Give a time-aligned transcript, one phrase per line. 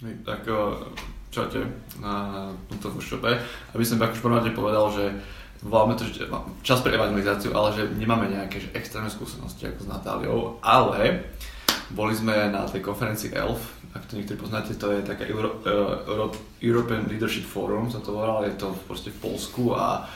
[0.00, 0.48] Tak
[1.30, 1.60] čaute
[2.00, 3.36] na tomto workshope.
[3.76, 5.04] Aby som akož prvom povedal, že
[5.62, 6.26] voláme to, že
[6.64, 11.30] čas pre evangelizáciu, ale že nemáme nejaké že extrémne skúsenosti ako s Natáliou, ale
[11.92, 13.60] boli sme na tej konferencii ELF,
[13.92, 16.30] ak to niektorí poznáte, to je taká Euro, uh,
[16.62, 20.06] European Leadership Forum, sa to volalo, je to proste v Polsku a,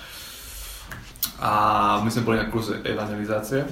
[1.43, 1.51] a
[2.01, 3.67] my sme boli na kurze evangelizácie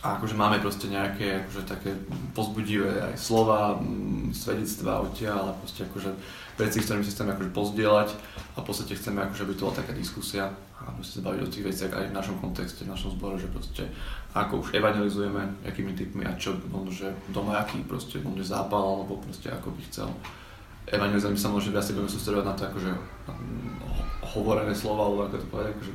[0.00, 1.92] a akože máme proste nejaké akože také
[2.32, 6.10] pozbudivé aj slova, m, svedectvá odtiaľ, ale proste akože
[6.56, 8.08] veci, s ktorými si chceme akože pozdieľať
[8.56, 10.48] a v podstate chceme akože, aby to bola taká diskusia
[10.80, 13.52] a proste sa baviť o tých veciach aj v našom kontexte, v našom zbore, že
[13.52, 13.84] proste
[14.32, 19.20] ako už evangelizujeme, akými typmi a čo, možno, že doma aký proste, možno zápal alebo
[19.20, 20.08] proste ako by chcel.
[20.88, 22.90] Evangelizujeme sa možno, že viac budeme sústredovať na to akože
[24.32, 25.92] hovorené slova, alebo ako to povedať, akože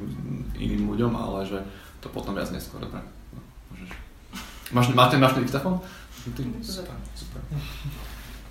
[0.61, 1.59] iným ľuďom, ale že
[2.03, 3.01] to potom viac neskôr, dobre.
[4.75, 5.79] Máš, máte, máš ten diktafón?
[6.59, 7.39] Super, super.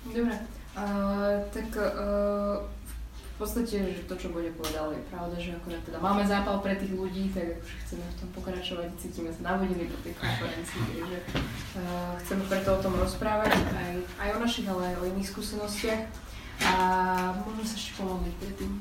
[0.09, 0.33] Dobre,
[0.73, 6.01] uh, tak uh, v podstate, že to, čo bude povedal, je pravda, že akorát teda
[6.01, 9.97] máme zápal pre tých ľudí, tak akože chceme v tom pokračovať, cítime sa navodení do
[10.01, 11.17] tej konferencii, takže
[11.77, 16.09] uh, chceme preto o tom rozprávať, aj, aj o našich, ale aj o iných skúsenostiach
[16.65, 16.73] a
[17.37, 18.71] možno sa ešte pomodliť predtým.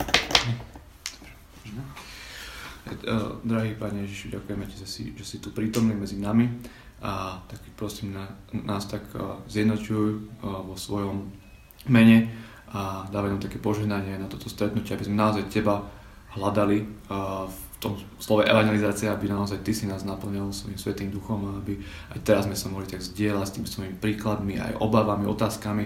[3.45, 6.49] Drahý Pane Ježišu, ďakujeme Ti, že si, že si tu prítomný medzi nami
[7.05, 8.25] a tak prosím na,
[8.65, 9.05] nás tak
[9.45, 11.29] zjednočuj vo svojom
[11.85, 12.33] mene
[12.73, 15.85] a dávaj nám také požehnanie na toto stretnutie, aby sme naozaj Teba
[16.33, 16.89] hľadali
[17.45, 21.77] v tom slove evangelizácia, aby naozaj Ty si nás naplňal svojim svetým duchom a aby
[22.17, 25.85] aj teraz sme sa mohli tak zdieľať s tými svojimi príkladmi, aj obavami, otázkami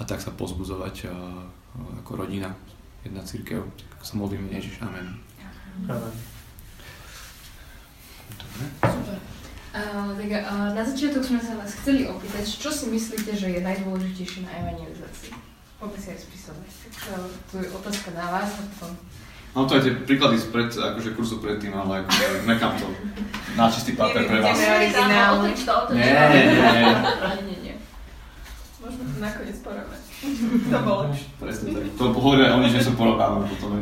[0.00, 1.12] a tak sa pozbudzovať
[2.00, 2.56] ako rodina,
[3.04, 3.60] jedna církev.
[3.92, 4.80] Tak sa modlíme Ježiš.
[4.80, 5.20] Amen.
[5.92, 6.14] Amen.
[8.40, 8.64] Dobre.
[8.80, 9.43] Super.
[10.12, 14.44] Tak uh, na začiatok sme sa vás chceli opýtať, čo si myslíte, že je najdôležitejšie
[14.44, 15.32] na evangelizácii?
[15.80, 16.68] Poďme si aj spísovať.
[17.08, 18.92] Uh, tu je otázka na vás a potom...
[19.56, 22.90] Mám to aj tie príklady spred, akože kurzu predtým, ale akože nechám to
[23.56, 24.58] na čistý papier pre vás.
[24.58, 25.22] Nie, nie, nie.
[25.94, 27.74] Nie, nie,
[28.84, 30.02] Môžeme to nakoniec porovnať.
[30.72, 31.26] To bolo lepšie.
[31.40, 31.84] Presne tak.
[31.96, 33.80] To hovoríme o nič, že sa porovnáme potom.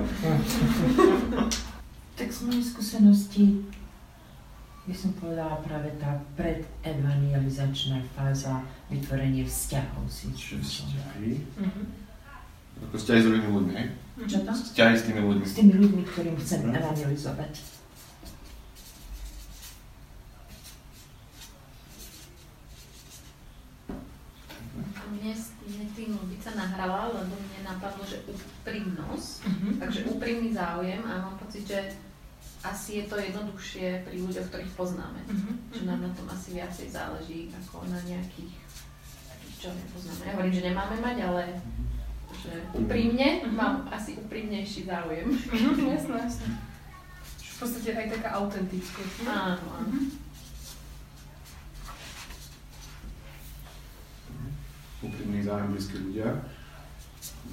[2.14, 3.66] Tak z mojej skúsenosti
[4.82, 10.34] by som povedala práve tá predevangelizačná fáza vytvorenie vzťahov si.
[10.34, 11.38] Čiže vzťahy?
[11.38, 11.87] Mm-hmm.
[12.91, 13.88] Ako vzťahy s druhými ľuďmi, hej?
[14.26, 14.50] Čo to?
[14.50, 15.44] Vzťahy s tými ľuďmi.
[15.47, 16.75] S tými ľuďmi, ktorým chcem mm.
[16.82, 17.53] evangelizovať.
[25.15, 29.72] Mne, mne tým by sa nahrala, lebo mne napadlo, že úprimnosť, mm-hmm.
[29.78, 31.78] takže úprimný záujem a mám pocit, že
[32.62, 35.18] asi je to jednoduchšie pri ľuďoch, ktorých poznáme.
[35.26, 35.54] Mm-hmm.
[35.74, 38.54] Že nám na tom asi viacej záleží ako na nejakých,
[39.58, 40.22] čo nepoznáme.
[40.22, 41.42] Ja hovorím, že nemáme mať, ale
[42.38, 43.58] že úprimne mm-hmm.
[43.58, 45.26] mám asi úprimnejší záujem.
[45.26, 46.48] Mm-hmm, jasné, jasné.
[47.62, 49.22] V podstate aj taká autentickosť.
[49.22, 49.86] Áno, áno.
[49.86, 50.06] Mm-hmm.
[55.02, 56.30] Úprimný záujem blízky ľudia.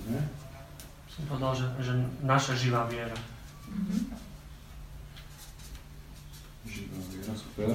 [0.09, 0.21] Ne?
[1.09, 1.93] Som povedal, že, že
[2.25, 3.17] naša živá viera.
[3.69, 4.28] Mm-hmm.
[6.65, 7.69] Živá viera, super.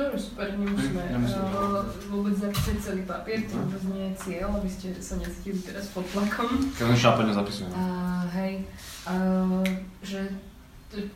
[0.00, 4.96] Dobre, super, nemusíme uh, vôbec zapísať celý papier, to vôbec nie je cieľ, aby ste
[4.96, 6.72] sa necítili teraz pod tlakom.
[6.72, 7.68] Keď šápane zapisujem.
[7.68, 8.79] Uh, hej, uh, že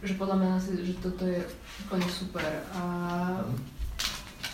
[0.04, 1.40] že podľa mňa asi, že toto je
[1.88, 2.44] úplne super
[2.76, 2.82] a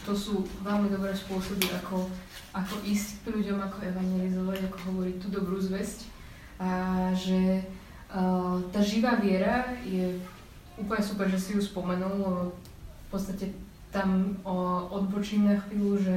[0.06, 2.08] to sú veľmi dobré spôsoby, ako,
[2.54, 6.08] ako ísť k ľuďom, ako evangelizovať, ako hovoriť tú dobrú zväzť.
[6.56, 6.70] A
[7.12, 7.66] že
[8.14, 10.16] uh, tá živá viera je
[10.80, 13.52] úplne super, že si ju spomenul, lebo v podstate
[13.90, 16.16] tam o, odbočím na chvíľu, že,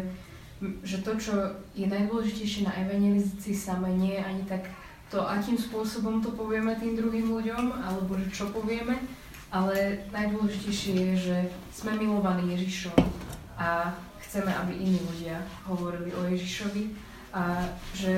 [0.85, 1.33] že to, čo
[1.73, 4.69] je najdôležitejšie na evangelizácii samé, nie je ani tak
[5.09, 8.97] to, akým spôsobom to povieme tým druhým ľuďom, alebo že čo povieme,
[9.53, 11.37] ale najdôležitejšie je, že
[11.69, 12.97] sme milovaní Ježišom
[13.53, 13.93] a
[14.25, 16.89] chceme, aby iní ľudia hovorili o Ježišovi
[17.37, 18.13] a že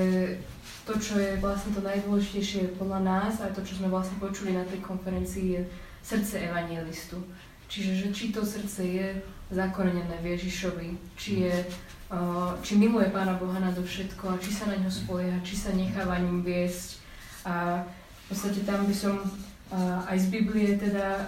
[0.88, 4.64] to, čo je vlastne to najdôležitejšie podľa nás a to, čo sme vlastne počuli na
[4.64, 5.62] tej konferencii, je
[6.00, 7.20] srdce evangelistu.
[7.68, 9.08] Čiže, že či to srdce je
[9.52, 10.90] zakorenené v Ježišovi,
[11.20, 11.56] či je
[12.62, 16.22] či miluje Pána Boha do všetko a či sa na ňo spolieha, či sa necháva
[16.22, 17.02] ním viesť.
[17.50, 19.26] A v podstate tam by som
[19.74, 21.26] aj z Biblie teda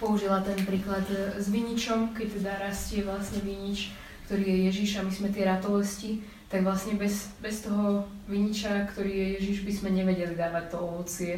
[0.00, 1.04] použila ten príklad
[1.36, 3.92] s viničom, keď teda rastie vlastne vinič,
[4.26, 9.10] ktorý je Ježiš a my sme tie ratolesti, tak vlastne bez, bez toho viniča, ktorý
[9.10, 11.34] je Ježiš, by sme nevedeli dávať to ovocie.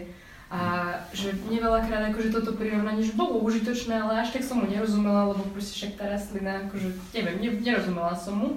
[0.47, 4.71] A že mne veľakrát akože toto prirovnanie, že bolo užitočné, ale až tak som mu
[4.71, 8.51] nerozumela, lebo proste však tá rastlina, akože neviem, ne, nerozumela som mu.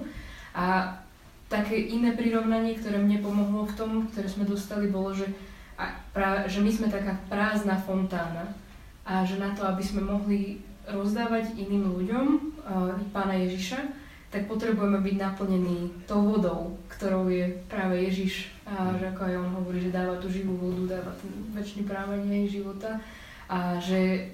[0.54, 0.94] A
[1.50, 5.26] také iné prirovnanie, ktoré mne pomohlo v tom, ktoré sme dostali, bolo, že,
[5.80, 8.52] a pra, že my sme taká prázdna fontána
[9.08, 13.80] a že na to, aby sme mohli rozdávať iným ľuďom uh, pána Ježiša,
[14.30, 18.54] tak potrebujeme byť naplnení tou vodou, ktorou je práve Ježiš.
[18.62, 22.14] A že ako aj on hovorí, že dáva tú živú vodu, dáva ten väčší práve
[22.46, 23.02] života.
[23.50, 24.30] A že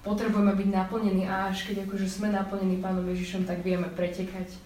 [0.00, 4.56] potrebujeme byť naplnení a až keď akože sme naplnení Pánom Ježišom, tak vieme pretekať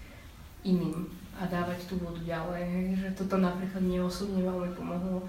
[0.62, 2.94] iným a dávať tú vodu ďalej.
[2.94, 5.26] Že toto napríklad mne osobne veľmi pomohlo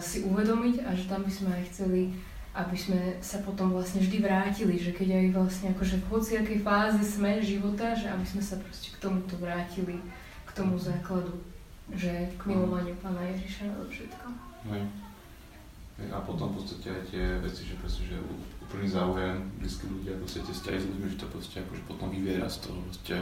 [0.00, 2.02] si uvedomiť a že tam by sme aj chceli
[2.50, 6.98] aby sme sa potom vlastne vždy vrátili, že keď aj vlastne akože v hociakej fáze
[7.06, 10.02] sme života, že aby sme sa proste k tomuto vrátili,
[10.42, 11.38] k tomu základu,
[11.94, 14.26] že k milovaniu Pána Ježiša a všetko.
[14.74, 14.82] Hej.
[16.10, 18.16] A potom v podstate aj tie veci, že proste, že
[18.66, 22.48] úplný záujem, blízki ľudia, proste tie vzťahy s ľuďmi, že to proste akože potom vyviera
[22.50, 23.16] z toho proste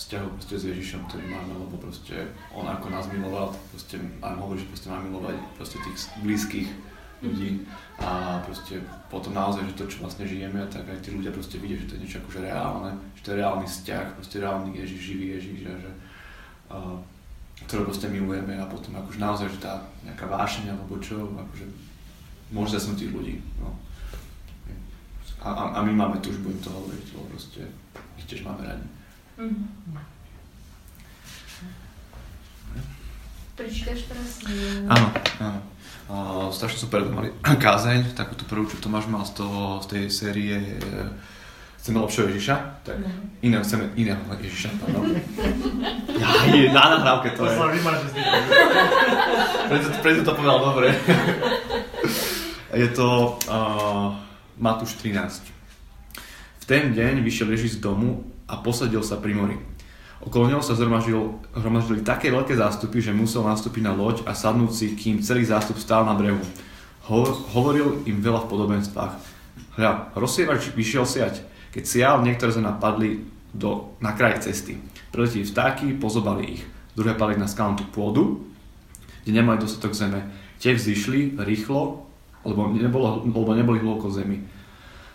[0.00, 2.24] vzťahu proste s Ježišom, ktorý máme, lebo proste
[2.56, 6.68] on ako nás miloval, proste aj hovorí, že proste má milovať proste tých blízkych
[7.20, 7.68] ľudí
[8.00, 8.80] a proste
[9.12, 11.94] potom naozaj, že to, čo vlastne žijeme, tak aj tí ľudia proste vidia, že to
[12.00, 15.74] je niečo akože reálne, že to je reálny vzťah, proste reálny Ježiš, živý Ježiš a
[15.76, 15.90] že
[16.72, 16.96] uh,
[17.68, 21.68] ktoré proste milujeme a potom akože naozaj, že tá nejaká vášeň alebo čo, akože
[22.56, 23.36] môže zasnúť tých ľudí.
[23.60, 23.76] No.
[25.44, 27.68] A, a, a my máme túžbu im to hovoriť, lebo proste
[28.16, 28.88] ich tiež máme radi.
[29.40, 29.96] Mm-hmm.
[33.56, 34.30] Prečítaš teraz?
[34.88, 35.08] Áno,
[35.40, 35.60] áno.
[36.10, 37.32] Uh, strašne super, mali
[37.64, 41.08] kázeň, takúto prvú, čo Tomáš mal z, toho, z tej série uh,
[41.80, 43.08] Chceme lepšieho Ježiša, tak no.
[43.40, 45.16] iného chceme iného Ježiša, pardon.
[46.20, 47.56] ja, je na nahrávke to, to je.
[47.56, 48.12] Z
[49.72, 50.92] preto, preto to povedal dobre.
[52.76, 54.12] je to uh,
[54.60, 55.40] Matúš 13.
[56.60, 59.56] V ten deň vyšiel Ježiš z domu a posadil sa pri mori.
[60.20, 64.86] Okolo neho sa zhromaždili také veľké zástupy, že musel nastúpiť na loď a sadnúť si,
[64.92, 66.42] kým celý zástup stál na brehu.
[67.08, 69.14] Ho- hovoril im veľa v podobenstvách.
[69.80, 71.40] Hľa, rozsievač vyšiel siať.
[71.72, 73.24] Keď sial, niektoré sa napadli
[73.56, 74.76] do, na kraj cesty.
[75.08, 76.62] Priletí vtáky, pozobali ich.
[76.92, 78.44] Druhé pali na skalnatú pôdu,
[79.24, 80.20] kde nemali dostatok zeme.
[80.60, 82.04] Tie vzýšli rýchlo,
[82.44, 84.44] lebo, nebolo, lebo neboli hlboko zemi.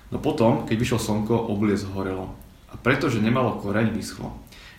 [0.09, 2.33] No potom, keď vyšlo slnko, obilie zhorelo.
[2.75, 4.35] A pretože nemalo koreň, vyschlo.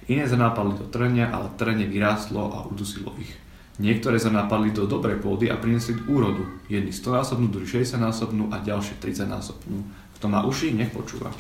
[0.07, 3.33] Iné zrná padli do trňa, ale trne vyrástlo a udusilo ich.
[3.81, 6.45] Niektoré zrná padli do dobrej pôdy a priniesli úrodu.
[6.69, 9.81] Jedni 100 násobnú, druhý 60 násobnú a ďalšie 30 násobnú.
[10.21, 11.33] Kto má uši, nech počúva.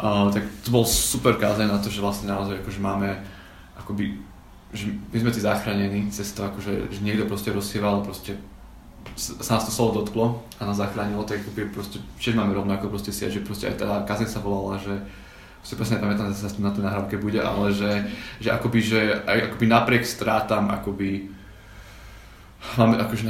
[0.00, 3.08] Uh, tak to bol super kázeň na to, že vlastne naozaj akože máme
[3.76, 4.20] akoby,
[4.72, 8.40] že my sme tí zachránení cez to, akože, že niekto proste rozsieval, proste
[9.16, 11.40] sa nás to slovo dotklo a nás zachránilo, tak
[11.72, 14.92] proste, všetci máme rovnako proste si, že proste aj tá kázeň sa volala, že
[15.66, 18.06] si presne nepamätám, že sa na tej nahrávke bude, ale že,
[18.38, 21.26] že akoby, že akoby napriek strátam, akoby
[22.78, 23.26] máme akože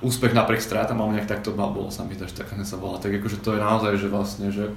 [0.00, 2.96] úspech napriek strátam, ale nejak takto mal, bolo sa mi to, tak sa volá.
[2.96, 4.72] Tak akože to je naozaj, že vlastne, že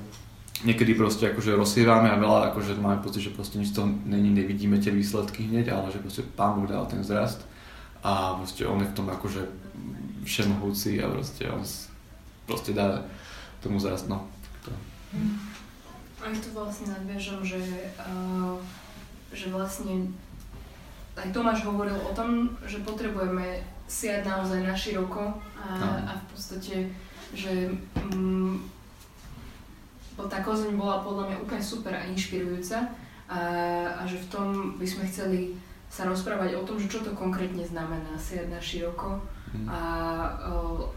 [0.67, 4.75] niekedy proste akože rozsievame a veľa akože máme pocit, že proste nič to není, nevidíme
[4.75, 7.47] tie výsledky hneď, ale že proste Pán Boh dal ten zrast
[8.03, 9.47] a proste on je v tom akože
[10.27, 11.63] všemohúci a proste on
[12.43, 13.03] proste dá
[13.63, 14.27] tomu zrast, no.
[15.15, 15.56] Mm.
[16.27, 18.59] Aj tu vlastne nadviažem, že, uh,
[19.31, 20.11] že vlastne
[21.15, 25.87] aj Tomáš hovoril o tom, že potrebujeme siať naozaj na široko a, no.
[26.03, 26.75] a v podstate,
[27.31, 27.71] že
[28.11, 28.59] um,
[30.27, 32.91] tá kozeň bola podľa mňa úplne super a inšpirujúca
[33.31, 33.39] a,
[33.95, 35.55] a že v tom by sme chceli
[35.87, 39.23] sa rozprávať o tom, že čo to konkrétne znamená siať na široko
[39.55, 39.67] mm.
[39.71, 39.79] a
[40.43, 40.91] uh,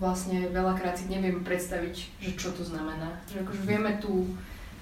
[0.00, 3.20] vlastne veľakrát si neviem predstaviť, že čo to znamená.
[3.28, 4.32] Že akože vieme tú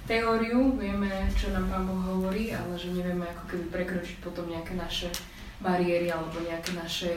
[0.06, 4.78] teóriu, vieme, čo nám Pán Boh hovorí, ale že nevieme ako keby prekročiť potom nejaké
[4.78, 5.10] naše
[5.58, 7.12] bariéry alebo nejaké naše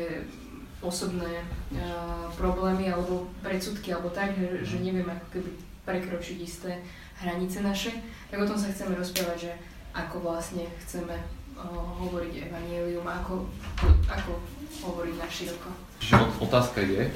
[0.82, 1.46] osobné
[1.78, 5.50] uh, problémy alebo predsudky alebo tak, že, že nevieme ako keby
[5.86, 6.82] prekročiť isté
[7.22, 7.94] hranice naše.
[8.34, 9.52] Tak o tom sa chceme rozprávať, že
[9.94, 13.46] ako vlastne chceme uh, hovoriť evanielium, ako,
[14.10, 14.42] ako
[14.90, 15.70] hovoriť na široko.
[16.42, 17.14] Otázka je,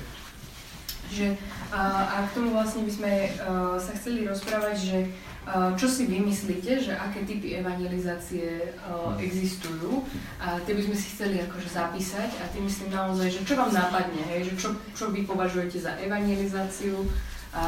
[1.11, 1.37] že,
[1.69, 4.97] a, a k tomu vlastne by sme uh, sa chceli rozprávať, že
[5.45, 10.05] uh, čo si vymyslíte, že aké typy evangelizácie uh, existujú.
[10.41, 13.71] A tie by sme si chceli akože zapísať a tým myslím naozaj, že čo vám
[13.73, 17.05] nápadne, hej, že čo, čo vy považujete za evangelizáciu?
[17.55, 17.63] A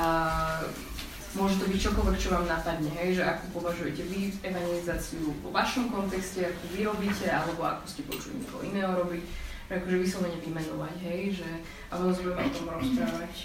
[1.37, 5.93] môže to byť čokoľvek, čo vám napadne, hej, že ako považujete vy evangelizáciu vo vašom
[5.93, 9.23] kontexte, ako vy robíte, alebo ako ste počuli niekoho iného robiť,
[9.69, 11.49] akože vyslovene vymenovať, hej, že
[11.87, 13.35] a potom sa budeme o tom rozprávať.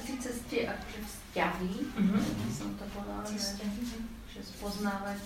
[0.00, 2.16] Síce ste akože vzťahy, Mhm.
[2.16, 3.38] by som to povedala, že,
[4.26, 5.20] že spoznávať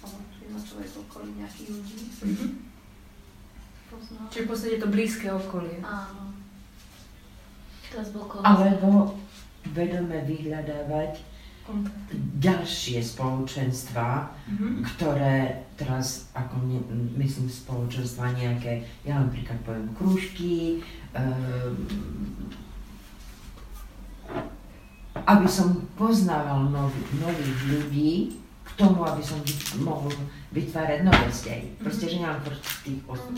[0.00, 1.96] alebo jedno človek okolí nejakých ľudí.
[2.22, 2.48] Mhm.
[3.90, 4.28] Poznávať.
[4.28, 5.76] Čiže v podstate to blízke okolie.
[5.80, 6.24] Áno.
[8.42, 9.14] Alebo
[9.70, 11.14] vedome vyhľadávať.
[12.36, 14.84] Ďalšie spoločenstva, Mhm.
[14.84, 15.36] ktoré
[15.74, 16.78] teraz, ako ne,
[17.16, 21.74] myslím spoločenstva nejaké, ja napríklad poviem krúžky, um,
[25.16, 28.12] aby som poznával nový, nových ľudí,
[28.64, 29.38] k tomu, aby som
[29.78, 30.10] mohol
[30.50, 31.78] vytvárať nové vzťahy.
[31.78, 33.30] Proste, že nemám proste tých os-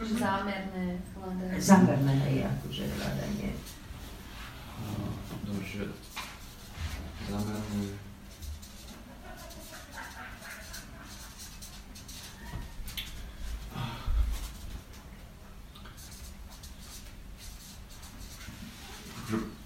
[0.00, 0.84] Že zámerné
[1.14, 1.60] hľadanie.
[1.60, 3.50] zámerné, hej, akože hľadanie.
[5.44, 5.84] Dobre,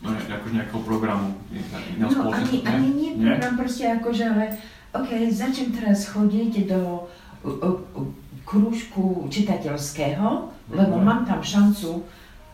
[0.02, 3.38] no, ne- ako nejakého programu, ne- ne- No ani, spoločenstva, ani nie Nie?
[3.38, 4.44] program, proste akože, ale
[4.92, 7.08] OK, začnem teraz chodiť do
[7.42, 8.06] uh, uh,
[8.44, 10.28] krúžku čitateľského,
[10.70, 11.04] lebo Mhm.
[11.04, 12.04] mám tam šancu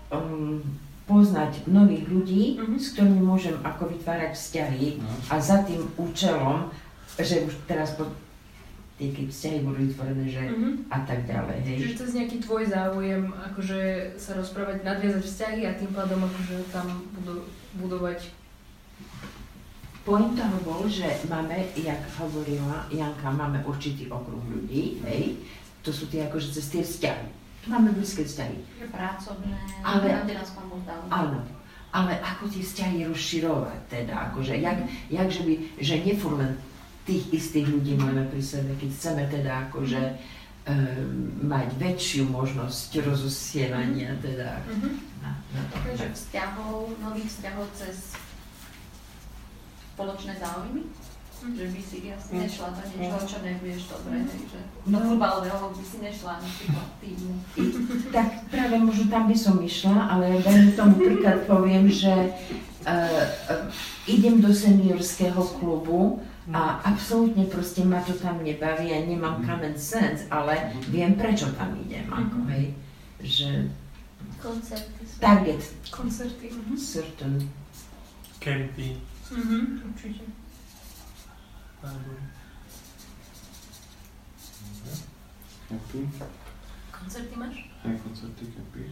[0.08, 0.62] um,
[1.10, 2.78] poznať nových ľudí, Mhm.
[2.78, 5.10] s ktorými môžem ako vytvárať vzťahy No.
[5.26, 6.70] a za tým účelom,
[7.18, 8.06] že už teraz po,
[8.94, 10.86] tie vzťahy budú vytvorené, že Mhm.
[10.86, 11.76] a tak ďalej, hej.
[11.82, 13.80] Čiže cez nejaký tvoj záujem, akože
[14.14, 17.42] sa rozprávať, nadviazať vzťahy a tým pádom akože tam budú
[17.74, 18.30] budovať
[20.00, 25.36] Point toho bol, že máme, jak hovorila Janka, máme určitý okruh ľudí, hej,
[25.84, 27.28] to sú tie akože cez tie vzťahy.
[27.66, 28.56] Máme blízke vzťahy.
[28.88, 29.52] Pracovné,
[29.84, 31.00] Ale- nás pán Boh dal.
[31.10, 31.44] Áno,
[31.90, 36.56] ale ako tie vzťahy rozširovať teda, akože jak, jak že by, že nefur len
[37.04, 40.16] tých istých ľudí máme pri sebe, keď chceme teda akože um,
[41.44, 44.88] mať väčšiu možnosť rozosielania teda Mhm.
[45.20, 45.74] na to.
[45.84, 48.14] Takže vzťahov, nových vzťahov cez
[49.92, 50.82] spoločné záujmy.
[51.40, 52.40] Že by si asi Mm.
[52.44, 55.00] nešla do niečoho, čo nevieš dobre, hej, že No.
[55.00, 57.32] do futbalového by si nešla napríklad týmu.
[58.16, 63.64] Tak práve možno tam by som išla, ale dajme tomu príklad poviem, že uh, uh,
[64.04, 66.20] idem do seniorského klubu
[66.50, 70.56] a absolútne proste ma to tam nebaví a nemám common sense, ale
[70.88, 72.74] viem prečo tam idem, ako hej,
[73.20, 73.48] že
[74.40, 76.48] Koncerty target koncerty.
[76.48, 76.76] Mhm.
[76.76, 77.34] certain
[78.38, 78.96] Kempy.
[79.30, 79.84] Mhm.
[79.84, 80.24] Určite.
[81.80, 82.12] Alebo
[85.70, 86.02] Kempy,
[86.90, 87.56] Koncerty máš?
[87.86, 88.90] aj koncerty kempy.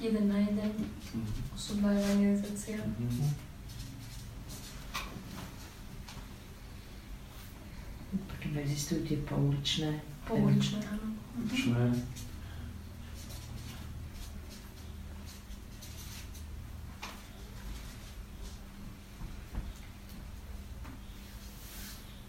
[0.00, 0.72] Jeden na jeden.
[1.14, 1.32] Mhm.
[1.54, 2.78] Osobná evangelizácia.
[2.80, 3.28] Mhm.
[8.08, 10.00] Potom existujú tie pouličné.
[10.24, 11.12] Pouličné, áno.
[11.52, 11.92] Čné.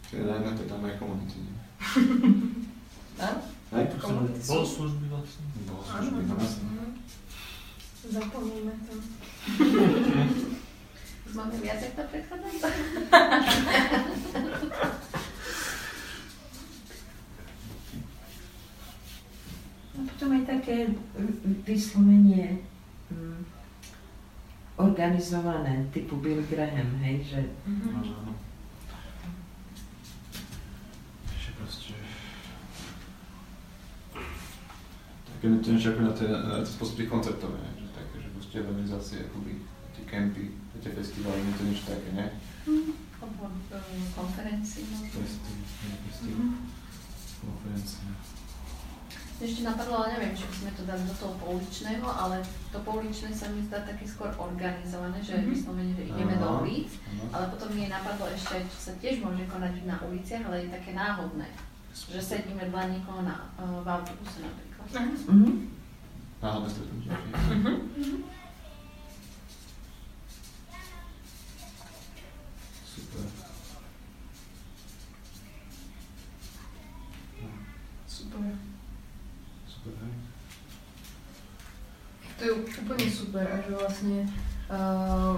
[0.09, 1.53] Čiže dajme to tam aj komunity, nie?
[3.21, 3.39] Áno?
[3.69, 3.83] Hej?
[3.95, 5.43] Komunity bol služby vlastne.
[5.85, 6.63] Služby, no jasné.
[6.65, 6.89] Mhm.
[8.09, 8.93] Zapomníme to.
[11.29, 12.69] Máme viac, ako to predchádzajúce.
[19.93, 20.77] A potom aj také
[21.65, 22.63] vyslovenie
[23.09, 23.41] mm,
[24.77, 27.89] organizované, typu Bill Graham, hej, že Mhm.
[27.91, 28.33] Áno, áno.
[31.35, 31.93] Že proste...
[35.49, 37.71] Také to niečo ako na tie, na tie spôsoby koncertové, ne?
[37.75, 39.51] že také, že proste evangelizácie, akoby
[39.91, 40.45] tie kempy,
[40.77, 42.25] tie festivály, nie to niečo také, ne?
[42.69, 42.93] Um,
[44.13, 45.09] konferencii možno.
[45.11, 46.29] Festy, ne, festy,
[47.39, 47.99] konferencie.
[49.39, 53.31] Ešte napadlo, ale neviem, či by sme to dali do toho pouličného, ale to pouličné
[53.31, 55.47] sa mi zdá také skôr organizované, že Mhm.
[55.49, 56.59] vyslovene, že ideme do Áno.
[56.61, 56.91] ulic,
[57.31, 60.91] ale potom mi napadlo ešte, čo sa tiež môže konať na uliciach, ale je také
[60.93, 61.47] náhodné.
[61.89, 64.68] Že sedíme vedľa niekoho na, uh, v autobuse napríklad.
[64.93, 65.69] Mhm.
[66.41, 67.11] Náhodné stretnutie.
[67.11, 67.57] hej.
[67.57, 68.23] Mhm.
[72.85, 73.25] Super.
[78.07, 78.41] Super.
[79.67, 80.13] Super, hej.
[82.39, 84.17] To je úplne super a že vlastne
[84.71, 85.35] uh,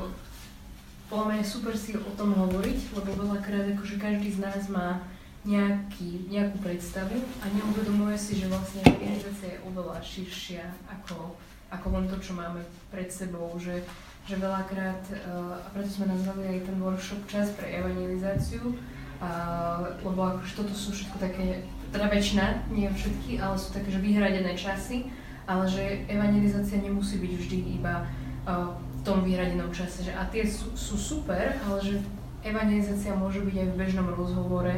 [1.09, 5.01] podľa mňa je super si o tom hovoriť, lebo veľakrát akože každý z nás má
[5.41, 11.33] nejaký, nejakú predstavu a neuvedomuje si, že vlastne evangelizácia je oveľa širšia ako
[11.71, 12.59] ako len to, čo máme
[12.91, 13.79] pred sebou, že,
[14.27, 20.19] že veľakrát, uh, a preto sme nazvali aj ten workshop čas pre evangelizáciu, uh, lebo
[20.35, 21.63] akože toto sú všetko také,
[21.95, 25.07] teda väčšina, nie všetky, ale sú také, že vyhradené časy,
[25.47, 30.43] ale že evangelizácia nemusí byť vždy iba uh, v tom vyhradenom čase, že a tie
[30.43, 32.03] sú, sú super, ale že
[32.43, 34.75] evangelizácia môže byť aj v bežnom rozhovore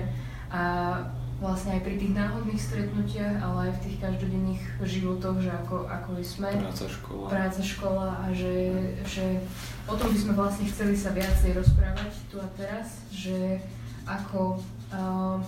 [0.54, 0.64] a
[1.42, 6.10] vlastne aj pri tých náhodných stretnutiach, ale aj v tých každodenných životoch, že ako, ako
[6.24, 6.50] sme.
[6.56, 7.26] Práca, škola.
[7.28, 8.56] Práca, škola a že,
[9.04, 9.44] že
[9.90, 13.60] o tom by sme vlastne chceli sa viacej rozprávať tu a teraz, že
[14.08, 14.62] ako,
[14.96, 15.42] uh,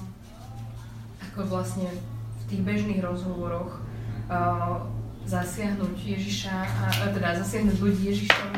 [1.32, 3.80] ako vlastne v tých bežných rozhovoroch
[4.28, 4.84] uh,
[5.26, 8.52] zasiahnuť Ježiša, a, teda zasiahnuť ľudí Ježišom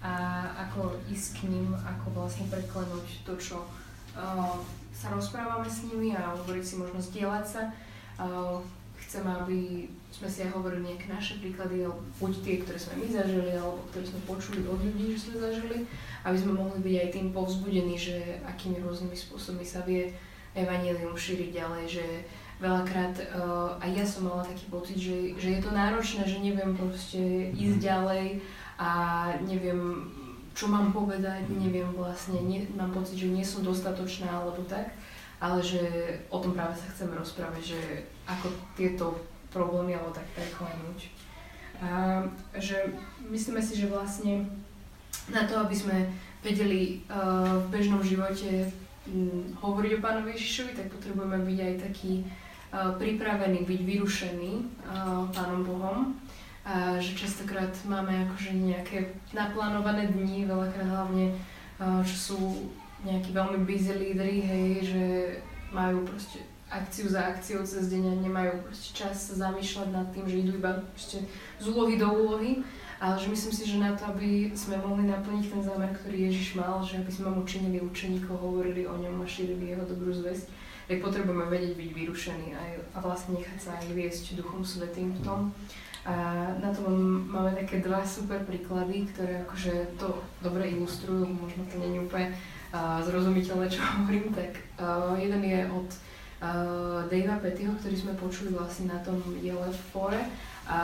[0.00, 0.12] a
[0.68, 3.64] ako ísť k ním, ako vlastne preklenúť to, čo
[5.00, 7.62] sa rozprávame s nimi a hovoriť si možno zdieľať sa.
[8.20, 8.60] Uh,
[9.00, 11.88] chcem, aby sme si aj hovorili nejaké naše príklady,
[12.20, 15.78] buď tie, ktoré sme my zažili, alebo ktoré sme počuli od ľudí, že sme zažili,
[16.28, 20.12] aby sme mohli byť aj tým povzbudení, že akými rôznymi spôsobmi sa vie
[20.52, 22.06] evanílium šíriť ďalej, že
[22.60, 26.76] veľakrát uh, aj ja som mala taký pocit, že, že je to náročné, že neviem
[26.76, 28.44] proste ísť ďalej
[28.76, 28.90] a
[29.48, 30.12] neviem
[30.54, 34.92] čo mám povedať, neviem vlastne, nie, mám pocit, že nie som dostatočná alebo tak,
[35.40, 35.80] ale že
[36.28, 37.80] o tom práve sa chceme rozprávať, že
[38.28, 39.16] ako tieto
[39.48, 41.10] problémy alebo tak preklenúť.
[41.80, 42.20] A
[42.60, 42.92] že
[43.32, 44.44] myslíme si, že vlastne
[45.32, 45.96] na to, aby sme
[46.44, 48.68] vedeli uh, v bežnom živote
[49.64, 55.64] hovoriť o Pánovi Ježišovi, tak potrebujeme byť aj taký uh, pripravený, byť vyrušený uh, Pánom
[55.64, 56.20] Bohom
[56.64, 61.32] a že častokrát máme akože nejaké naplánované dni, veľakrát hlavne,
[62.04, 62.38] čo sú
[63.00, 65.04] nejakí veľmi busy lídry, hej, že
[65.72, 70.28] majú proste akciu za akciou cez deň a nemajú proste čas sa zamýšľať nad tým,
[70.28, 71.18] že idú iba proste
[71.58, 72.62] z úlohy do úlohy.
[73.00, 76.60] Ale že myslím si, že na to, aby sme mohli naplniť ten zámer, ktorý Ježiš
[76.60, 80.52] mal, že aby sme mu učinili učeníkov, hovorili o ňom a šírili jeho dobrú zväzť,
[80.84, 85.20] tak potrebujeme vedieť byť vyrušení aj, a vlastne nechať sa aj viesť Duchom Svetým v
[85.24, 85.40] tom.
[86.08, 86.14] A
[86.56, 86.88] na to
[87.28, 92.28] máme také dva super príklady, ktoré akože to dobre ilustrujú, možno to nie je úplne
[92.72, 98.56] uh, zrozumiteľné, čo hovorím, tak uh, jeden je od uh, Davea Pettyho, ktorý sme počuli
[98.56, 100.24] vlastne na tom Yellow Fore,
[100.70, 100.78] a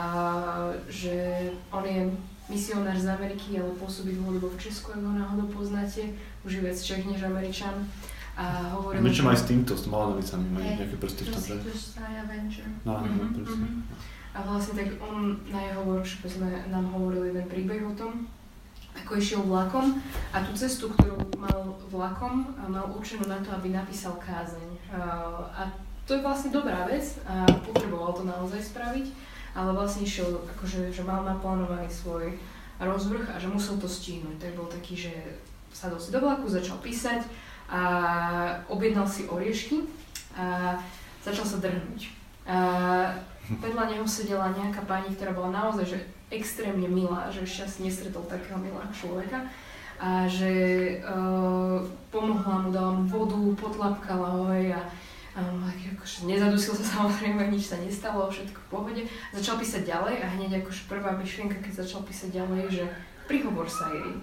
[0.91, 2.11] že on je
[2.51, 6.11] misionár z Ameriky, ale pôsobí dlhodobo v Česku, ak ho náhodou poznáte,
[6.43, 7.87] už je viac Čech než Američan.
[8.37, 9.01] A hovoril...
[9.01, 11.41] Niečo aj s týmto, s Malanovicami, majú nejaké prsty v tom?
[12.85, 13.73] No, mm-hmm, mm-hmm.
[14.37, 18.29] A vlastne tak on na jeho workshope sme nám hovoril jeden príbeh o tom,
[18.93, 19.97] ako išiel vlakom
[20.29, 24.93] a tú cestu, ktorú mal vlakom, mal určenú na to, aby napísal kázeň.
[25.57, 25.65] A
[26.05, 29.09] to je vlastne dobrá vec a potreboval to naozaj spraviť,
[29.57, 32.37] ale vlastne išiel, akože, že mal naplánovaný svoj
[32.77, 34.37] rozvrh a že musel to stihnúť.
[34.37, 35.13] Tak bol taký, že
[35.73, 37.25] sadol si do vlaku, začal písať
[37.73, 37.81] a
[38.69, 39.81] objednal si oriešky
[40.37, 40.77] a
[41.25, 42.13] začal sa drhnúť.
[42.45, 42.57] A
[43.47, 48.27] vedľa neho sedela nejaká pani, ktorá bola naozaj že extrémne milá, že ešte asi nestretol
[48.27, 49.47] takého milého človeka
[49.97, 50.51] a že
[51.01, 51.81] uh,
[52.13, 54.77] pomohla mu, dala mu vodu, potlapkala ho a,
[55.33, 59.01] a um, akože nezadusil sa samozrejme, nič sa nestalo, všetko v pohode.
[59.33, 62.83] Začal písať ďalej a hneď akože prvá myšlienka, keď začal písať ďalej, že
[63.25, 64.21] prihovor sa jej.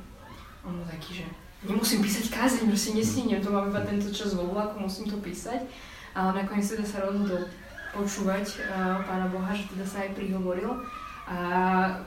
[0.62, 1.26] On bol taký, že
[1.66, 5.66] nemusím písať kázeň, proste nestiniem, to mám iba tento čas vo vlaku, musím to písať.
[6.14, 7.50] Ale nakoniec teda sa rozhodol
[7.94, 10.82] počúvať uh, Pána Boha, že teda sa aj prihovoril.
[11.24, 11.38] A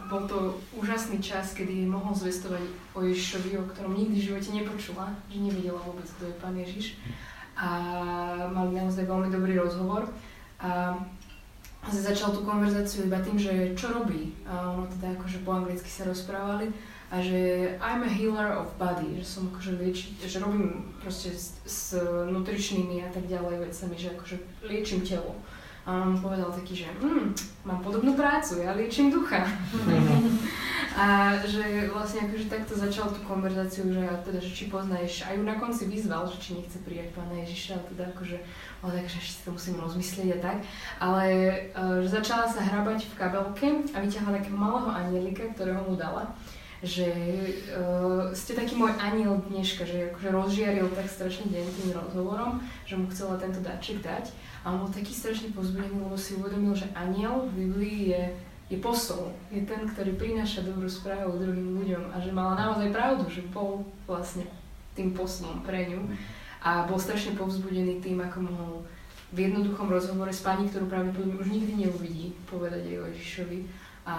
[0.06, 2.62] bol to úžasný čas, kedy mohol zvestovať
[2.94, 7.02] o Ježišovi, o ktorom nikdy v živote nepočula, že nevedela vôbec, kto je Pán Ježiš.
[7.58, 7.70] A
[8.54, 10.06] mali naozaj veľmi dobrý rozhovor.
[10.62, 11.02] A
[11.90, 14.38] začal tú konverzáciu iba tým, že čo robí.
[14.46, 16.70] A ono teda akože po anglicky sa rozprávali
[17.08, 21.56] a že I'm a healer of body, že som akože lieči, že robím proste s,
[21.64, 21.96] s
[22.28, 24.36] nutričnými a tak ďalej vecami, že akože
[24.68, 25.32] liečím telo.
[25.88, 27.32] On povedal taký, že hm,
[27.64, 29.48] mám podobnú prácu, ja liečím ducha.
[31.00, 35.44] a že vlastne akože takto začal tú konverzáciu, že teda, že či poznáš, aj ju
[35.48, 38.38] na konci vyzval, že či nechce prijať pána Ježiša, a teda akože,
[38.84, 40.58] ale takže ešte si to musím rozmyslieť a tak.
[41.00, 41.24] Ale
[41.72, 46.34] uh, že začala sa hrabať v kabelke a vyťahla takého malého anielika, ktorého mu dala
[46.78, 47.10] že
[47.74, 52.94] uh, ste taký môj aniel dneška, že akože rozžiaril tak strašne deň tým rozhovorom, že
[52.94, 54.30] mu chcela tento dáček dať
[54.74, 58.24] on bol taký strašne pozbudený, lebo si uvedomil, že aniel v Biblii je,
[58.74, 59.32] je posol.
[59.54, 63.86] Je ten, ktorý prináša dobrú správu druhým ľuďom a že mala naozaj pravdu, že bol
[64.10, 64.44] vlastne
[64.98, 66.02] tým poslom pre ňu.
[66.66, 68.74] A bol strašne povzbudený tým, ako mohol
[69.32, 73.60] v jednoduchom rozhovore s pani, ktorú pravdepodobne už nikdy neuvidí, povedať o Ježišovi.
[74.08, 74.16] A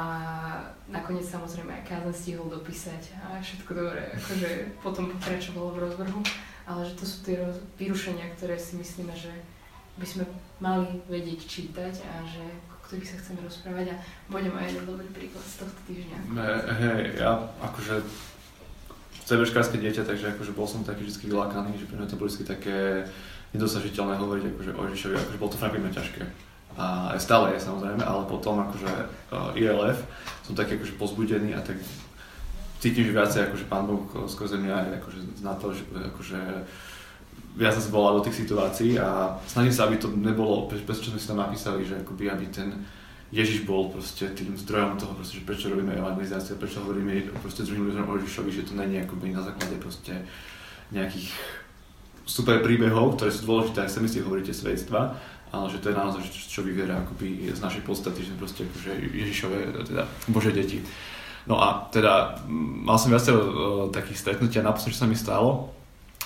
[0.93, 6.21] nakoniec samozrejme aj Káza stihol dopísať a všetko dobre, akože potom pokračovalo v rozvrhu,
[6.69, 9.33] ale že to sú tie roz- vyrušenia, ktoré si myslíme, že
[9.99, 10.25] by sme
[10.63, 12.45] mali vedieť čítať a že
[12.89, 13.97] ktorých sa chceme rozprávať a
[14.33, 16.19] budem aj jeden dobrý príklad z tohto týždňa.
[16.81, 18.01] Hej, ja akože
[19.29, 22.49] CBčkárske dieťa, takže akože bol som taký vždy vylákaný, že pre mňa to bolo vždy
[22.49, 23.05] také
[23.53, 26.23] nedosažiteľné hovoriť akože o Ježišovi, akože bolo to fakt pre ťažké.
[26.81, 30.01] A aj stále je samozrejme, ale potom akože uh, ILF
[30.49, 31.77] som taký akože pozbudený a tak
[32.81, 36.41] cítim, že viacej akože Pán Boh skrze mňa je akože na to, že akože
[37.59, 41.19] viac sa volá do tých situácií a snažím sa, aby to nebolo, bez čo sme
[41.19, 42.71] si tam napísali, že akoby, aby ten
[43.35, 47.91] Ježiš bol proste tým zdrojom toho, proste, že prečo robíme evangelizáciu, prečo hovoríme proste druhým
[47.93, 50.17] ľuďom o Ježišovi, že to není akoby na základe proste
[50.95, 51.35] nejakých
[52.25, 55.19] super príbehov, ktoré sú dôležité, ak sa si hovoríte svedstva,
[55.53, 59.59] ale že to je naozaj, čo vyviera akoby z našej podstaty, že proste akože Ježišové,
[59.85, 60.81] teda Bože deti.
[61.49, 63.51] No a teda mal som viacero uh,
[63.89, 65.73] takých stretnutí a naposledy, čo sa mi stalo,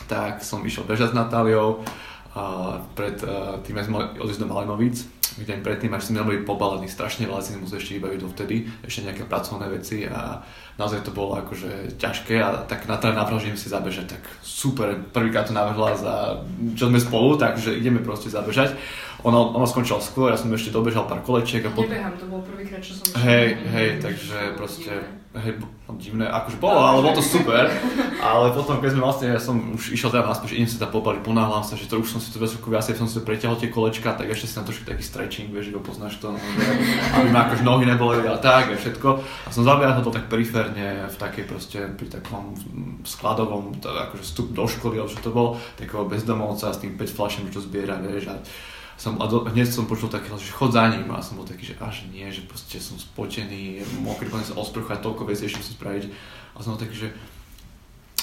[0.09, 5.05] tak som išiel bežať s Natáliou, uh, pred uh, tým sme odísť do Malinovic,
[5.41, 9.25] deň predtým, až sme boli pobalený strašne veľa, si musel ešte vybaviť dovtedy, ešte nejaké
[9.25, 10.45] pracovné veci a
[10.77, 15.49] naozaj to bolo akože ťažké a tak na teda navrhol, si zabežať, tak super, prvýkrát
[15.49, 16.15] to navrhla za
[16.77, 18.77] čo sme spolu, takže ideme proste zabežať.
[19.23, 21.93] Ono, ono skončilo skôr, ja som ešte dobežal pár kolečiek a potom...
[21.93, 24.93] Nebehám, to bol prvýkrát, čo som Hej, hej, takže proste,
[25.39, 25.63] hej,
[26.01, 27.69] divné, akože bolo, ale bolo to super,
[28.33, 30.93] ale potom, keď sme vlastne, ja som už išiel teda naspäť, že idem sa tam
[30.99, 33.55] pobaliť, ponáhľam sa, že to už som si to trošku viacej, som si to preťahol
[33.61, 36.39] tie kolečka, tak ešte si tam trošku taký stretching, vieš, že poznáš to, no,
[37.23, 39.09] aby ma akože nohy neboli a tak a všetko.
[39.47, 42.57] A som zabiahol to tak periférne v takej proste, pri takom
[43.05, 47.45] skladovom, akože vstup do školy, alebo čo to bol, takého bezdomovca s tým 5 fľašem,
[47.53, 48.37] čo zbiera, vieš, a
[49.03, 51.67] som, a do, hneď som počul také, že chod za ním a som bol taký,
[51.67, 55.77] že až nie, že proste som spotený, mokrý, poďme sa osprchať, toľko vecí ešte musím
[55.83, 56.05] spraviť.
[56.55, 57.09] A som bol taký, že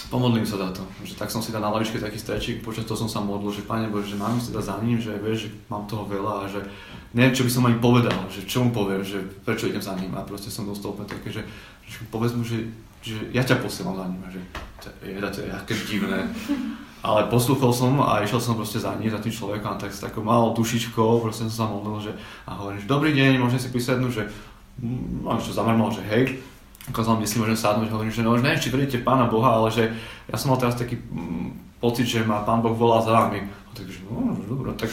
[0.07, 0.87] pomodlím sa za to.
[1.03, 3.67] Že tak som si dal na lavičke taký strečík, počas toho som sa modlil, že
[3.67, 6.43] Pane Bože, že mám si teda za ním, že vieš, že mám toho veľa a
[6.47, 6.63] že
[7.11, 10.15] neviem, čo by som ani povedal, že čo mu poviem, že prečo idem za ním
[10.15, 11.43] a proste som dostal úplne také, že,
[11.91, 12.71] že povedz mu, že,
[13.03, 14.41] že ja ťa posielam za ním a že
[14.79, 16.23] to je, to je aké divné.
[16.99, 20.19] Ale poslúchol som a išiel som proste za ním, za tým človekom, tak s takou
[20.19, 22.11] malou dušičkou, proste som sa modlil, že
[22.43, 24.27] a hovorím, že dobrý deň, môžem si písať, že
[25.23, 26.43] on čo zamrnul, že hej,
[26.91, 29.71] ukázal mi, si môžem sadnúť, hovorím, že no, že neviem, či veríte Pána Boha, ale
[29.71, 29.87] že
[30.27, 33.47] ja som mal teraz taký mm, pocit, že ma Pán Boh volá za vami.
[33.47, 34.91] A takže, no, dobro, tak,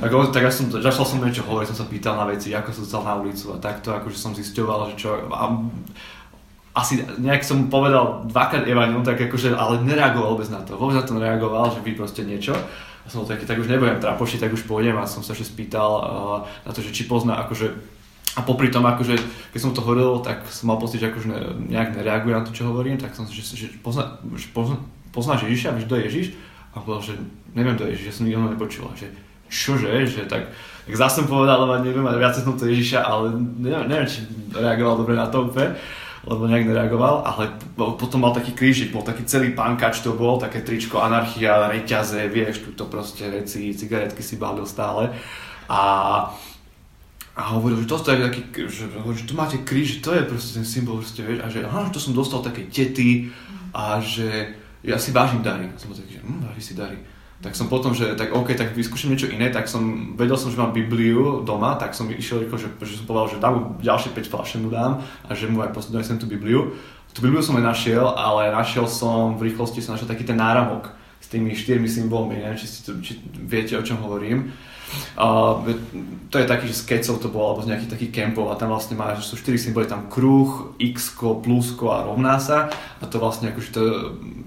[0.00, 2.82] tak, tak ja som, začal som niečo hovoriť, som sa pýtal na veci, ako som
[2.86, 5.44] dostal na ulicu a takto, akože som zisťoval, že čo, a
[6.72, 10.80] asi nejak som povedal dvakrát Evangelium, tak akože, ale nereagoval vôbec na to.
[10.80, 12.56] Vôbec na to nereagoval, že by proste niečo.
[13.02, 15.90] A som taký, tak už nebudem trapošiť, tak už pôjdem a som sa ešte spýtal
[15.90, 18.00] uh, na to, že či pozná akože
[18.32, 19.12] a popri tom, akože,
[19.52, 22.56] keď som to hovoril, tak som mal pocit, že akože ne, nejak nereaguje na to,
[22.56, 24.80] čo hovorím, tak som že, že, pozná, že pozná,
[25.12, 26.26] poznáš Ježiša, vieš, kto je Ježiš?
[26.72, 27.14] A povedal, že
[27.52, 28.88] neviem, kto je Ježiš, ja som nikto nepočul.
[28.96, 29.06] Že
[29.52, 30.48] čože, že tak,
[30.88, 35.04] tak zase som povedal, ale neviem, viac som to Ježiša, ale neviem, neviem, či reagoval
[35.04, 35.76] dobre na to úplne
[36.22, 40.62] lebo nejak nereagoval, ale potom mal taký krížik, bol taký celý pankač to bol, také
[40.62, 45.10] tričko, anarchia, reťaze, vieš, túto proste veci, cigaretky si balil stále.
[45.66, 45.82] A,
[47.34, 50.66] a hovoril, že toto je taký, že, že tu máte kríž, to je proste ten
[50.66, 53.34] symbol, proste, vieš, a že aha, to som dostal také tety
[53.74, 54.54] a že
[54.86, 55.66] ja si vážim dary.
[55.66, 57.11] A som bol taký, že hm, váži si dary
[57.42, 60.62] tak som potom, že tak OK, tak vyskúšam niečo iné, tak som, vedel som, že
[60.62, 64.30] mám Bibliu doma, tak som išiel že, že som povedal, že dám mu ďalšie 5
[64.30, 66.70] fľaše mu dám a že mu aj donesem tú Bibliu.
[67.10, 70.94] Tú Bibliu som aj našiel, ale našiel som, v rýchlosti som našiel taký ten náramok
[71.18, 74.54] s tými štyrmi symbolmi, neviem, či, si či viete, o čom hovorím.
[75.16, 75.68] Uh,
[76.32, 78.72] to je taký, že z kecov to bolo, alebo z nejakých takých kempov a tam
[78.72, 83.20] vlastne má, že sú 4 symboly, tam kruh, x, plusko a rovná sa a to
[83.20, 83.82] vlastne akože to,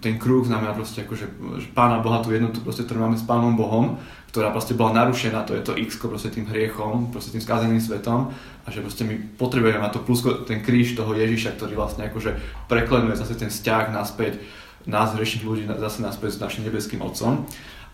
[0.01, 1.25] ten kruh znamená proste akože
[1.61, 4.01] že Pána Boha, tú jednotu proste, ktorú máme s Pánom Bohom,
[4.33, 8.33] ktorá proste bola narušená, to je to x proste tým hriechom, proste tým skazeným svetom
[8.65, 12.35] a že proste my potrebujeme mať to plusko, ten kríž toho Ježiša, ktorý vlastne akože
[12.67, 14.41] preklenuje zase ten vzťah naspäť
[14.85, 17.45] nás, hriešných ľudí, zase naspäť s našim nebeským Otcom.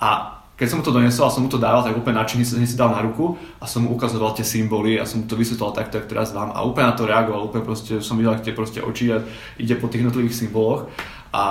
[0.02, 2.62] A keď som mu to donesol a som mu to dával, tak úplne nadšený som
[2.62, 5.74] si dal na ruku a som mu ukazoval tie symboly a som mu to vysvetloval
[5.74, 8.78] takto, ako teraz vám a úplne na to reagoval, úplne proste som videl, tie proste
[8.78, 9.26] oči a
[9.58, 10.86] ide po tých jednotlivých symboloch.
[11.34, 11.44] A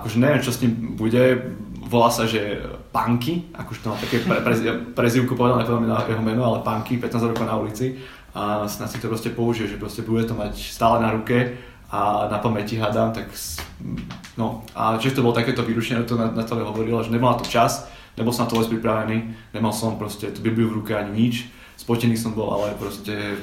[0.00, 1.44] akože neviem, čo s ním bude,
[1.76, 4.54] volá sa, že Panky, akože to má také pre, pre,
[4.96, 8.00] prezivku povedal, nepovedal mi na jeho meno, ale Panky, 15 rokov na ulici.
[8.32, 11.60] A snad si to proste použije, že proste bude to mať stále na ruke
[11.92, 13.28] a na pamäti hádam, tak
[14.40, 14.64] no.
[14.72, 17.92] A čiže to bolo takéto vyrušenie, to na, na to hovorila, že nemala to čas,
[18.16, 19.16] nebol som na to vôbec pripravený,
[19.54, 23.38] nemal som proste tú Bibliu v ruke ani nič, spotený som bol, ale proste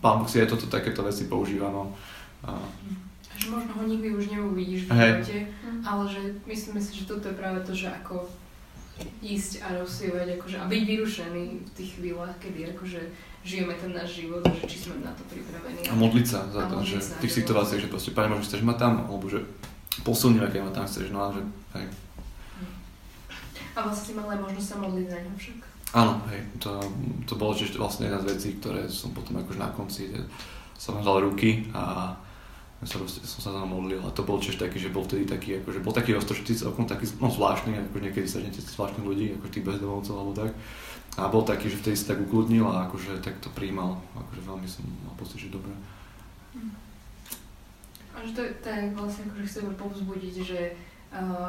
[0.00, 1.92] pán Boh si aj toto takéto veci používa, no.
[2.44, 2.56] A,
[3.36, 5.38] Že možno ho nikdy už neuvidíš v živote,
[5.84, 8.28] ale že myslíme si, že toto je práve to, že ako
[9.24, 13.00] ísť a rozsievať akože, a byť vyrušený v tých chvíľach, kedy akože
[13.40, 15.88] žijeme ten náš život že či sme na to pripravení.
[15.88, 18.76] a modliť sa za to, že v tých situáciách, že proste, Pane Bože, chceš ma
[18.76, 19.40] tam, alebo že
[20.04, 21.40] posilňuj, aké ma tam chceš, no a že,
[21.80, 21.88] hej.
[23.74, 25.58] A vlastne si mal aj možnosť sa modliť za ňo však.
[25.90, 26.70] Áno, hej, to,
[27.26, 30.14] to bolo tiež vlastne jedna z vecí, ktoré som potom akože na konci,
[30.78, 32.14] som dal ruky a
[32.80, 35.84] sa som sa tam modlil a to bol tiež taký, že bol vtedy taký, akože
[35.84, 39.66] bol taký roztočitý celkom taký, no zvláštny, akože niekedy sa žnete zvláštnych ľudí, ako tých
[39.68, 40.50] bezdomovcov alebo tak.
[41.20, 44.64] A bol taký, že vtedy sa tak ukludnil a akože tak to príjmal, akože veľmi
[44.64, 45.74] som mal pocit, že dobre.
[48.16, 50.60] A že to je tak vlastne akože chceme povzbudiť, že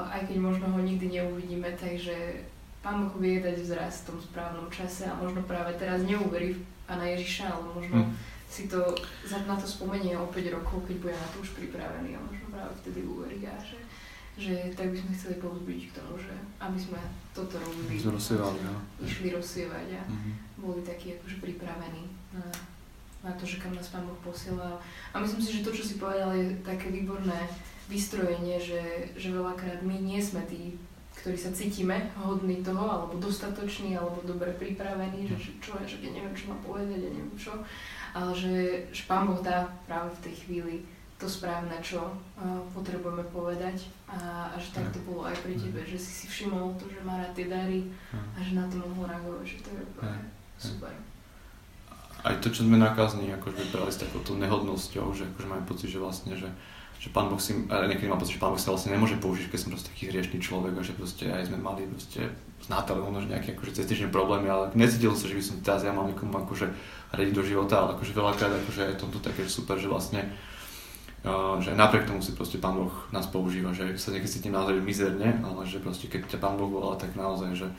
[0.07, 2.41] aj keď možno ho nikdy neuvidíme, takže
[2.81, 6.61] Pán Boh vie dať vzrast v tom správnom čase a možno práve teraz neuverí v
[6.83, 8.13] Pána Ježiša, ale možno Hm.
[8.49, 8.81] si to
[9.45, 12.73] na to spomenie o 5 rokov, keď bude na to už pripravený a možno práve
[12.75, 13.77] vtedy uverí a že,
[14.35, 16.99] že tak by sme chceli povzbudiť k tomu, že aby sme
[17.31, 17.95] toto robili.
[17.95, 18.75] Rozsievali, no.
[18.99, 20.31] Išli rozsievať a Mhm.
[20.57, 22.43] boli takí akože pripravení na,
[23.21, 24.81] na to, že kam nás Pán Boh posielal.
[25.13, 27.45] A myslím si, že to, čo si povedal, je také výborné
[27.91, 28.79] vystrojenie, že,
[29.13, 30.79] že veľakrát my nie sme tí,
[31.19, 36.09] ktorí sa cítime hodní toho, alebo dostatoční, alebo dobre pripravení, že čo- čo, že ja
[36.09, 37.51] neviem, čo mám povedať, ja neviem čo.
[38.11, 38.53] Ale že,
[38.89, 40.75] že Pán Boh dá práve v tej chvíli
[41.15, 42.17] to správne, čo uh,
[42.73, 43.85] potrebujeme povedať.
[44.09, 46.97] A, a že tak to bolo aj pri tebe, že si si všimol to, že
[47.05, 50.19] má rád tie dary a že na to mohol reagovať, že to je úplne
[50.57, 50.93] super.
[52.21, 55.97] aj to, čo sme nakazní, akože brali s takouto nehodnosťou, že akože máme pocit, že
[55.97, 56.49] vlastne, že,
[57.01, 59.57] že pán Boh si, niekedy mám pocit, že pán Boh sa vlastne nemôže použiť, keď
[59.57, 62.29] som proste taký hriešný človek a že proste aj sme mali proste
[62.61, 65.89] s Natáliou možno nejaké akože cestičné problémy, ale necítil som, že by som teraz ja
[65.89, 66.69] mal niekomu akože
[67.17, 70.29] radiť do života, ale akože veľakrát akože je tomto také super, že vlastne
[71.21, 74.81] Uh, že napriek tomu si proste Pán Boh nás používa, že sa niekedy cítim naozaj
[74.81, 77.69] mizerne, ale že proste keď ťa Pán Boh volá, tak naozaj, že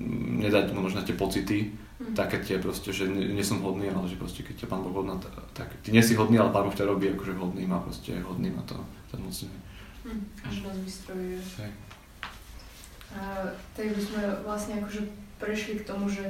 [0.00, 1.68] mm, nedať mu možno tie pocity,
[2.02, 2.18] Mhm.
[2.18, 4.90] také tie proste, že nie, nie som hodný, ale že proste keď ťa Pán Boh
[4.90, 5.14] hodná,
[5.54, 8.50] tak ty nie si hodný, ale Pán Boh ťa robí akože hodným a proste hodný
[8.50, 8.74] na to,
[9.14, 9.54] ten mocný.
[10.02, 11.38] Hm, a že nás vystrojuje.
[11.62, 11.72] Hej.
[13.12, 13.20] A
[13.76, 15.00] tak by sme vlastne akože
[15.38, 16.26] prešli k tomu, že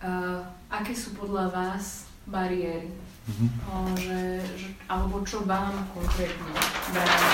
[0.00, 0.40] a,
[0.72, 2.88] aké sú podľa vás bariéry?
[3.28, 3.46] Mhm.
[3.68, 6.50] O, že, že, alebo čo vám konkrétne
[6.90, 7.30] bráni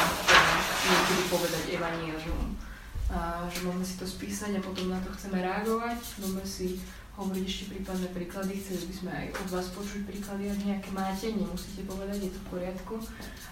[0.82, 2.58] niekedy povedať evanílium?
[3.06, 6.82] A že môžeme si to spísať a potom na to chceme reagovať, budeme si
[7.16, 11.26] hovoriť ešte prípadné príklady, chceli by sme aj od vás počuť príklady, ak nejaké máte,
[11.32, 12.94] nemusíte povedať, je to v poriadku,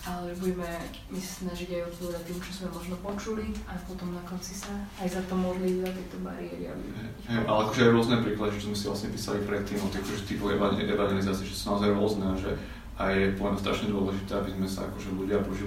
[0.04, 0.68] ale budeme
[1.08, 5.08] my snažiť aj odpovedať tým, čo sme možno počuli a potom na konci sa aj
[5.16, 6.84] za to modliť, za tieto bariéry, aby
[7.24, 10.44] Hej, ale akože aj rôzne príklady, čo sme si vlastne písali predtým o tých akože
[10.52, 12.52] evangel- evangelizácie, že sú naozaj rôzne, že
[13.00, 15.64] aj je strašne dôležité, aby sme sa akože ľudia akože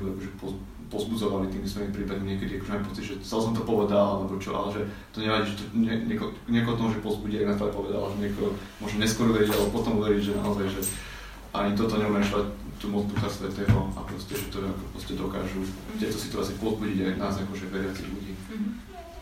[0.87, 4.55] pozbudzovali tými svojimi prípadmi niekedy, akože mám pocit, že chcel som to povedal, alebo čo,
[4.55, 8.11] ale že to nevadí, že to nie, nieko, niekoho to môže pozbudiť, ak Natália povedala,
[8.15, 10.81] že niekoho môže neskôr veriť, alebo potom veriť, že naozaj, že
[11.51, 12.45] ani toto neumešľať
[12.77, 16.97] tú moc Ducha Svetého a proste, že to ako proste dokážu v tejto situácii pozbudiť
[17.03, 18.33] aj nás akože veriacich ľudí.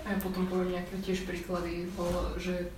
[0.06, 2.70] A ja potom poviem nejaké tiež príklady, o, že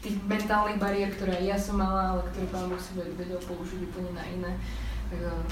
[0.00, 3.80] tých mentálnych bariér, ktoré ja som mala, ale ktoré pán Boh si ved- vedel použiť
[3.84, 4.52] úplne na iné,
[5.12, 5.44] tak uh,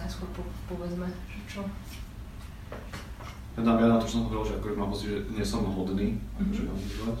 [0.00, 1.62] najskôr po, povedzme, že čo.
[3.54, 5.62] Ja dám ja na to, čo som hovoril, že akože mám pocit, že nie som
[5.64, 6.68] hodný, akože Mhm.
[6.68, 7.18] evangelizovať.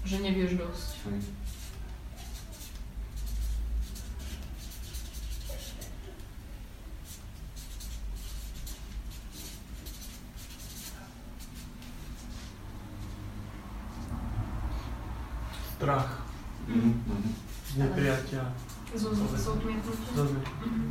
[0.00, 0.88] Že nevieš dosť.
[1.04, 1.18] Hej.
[15.76, 16.10] Strach
[16.68, 17.30] Mhm, mhm.
[17.66, 18.44] z nepriatia.
[18.94, 20.12] Zo, zo, zo odmietnutia.
[20.14, 20.40] Dobre.
[20.62, 20.90] Mhm.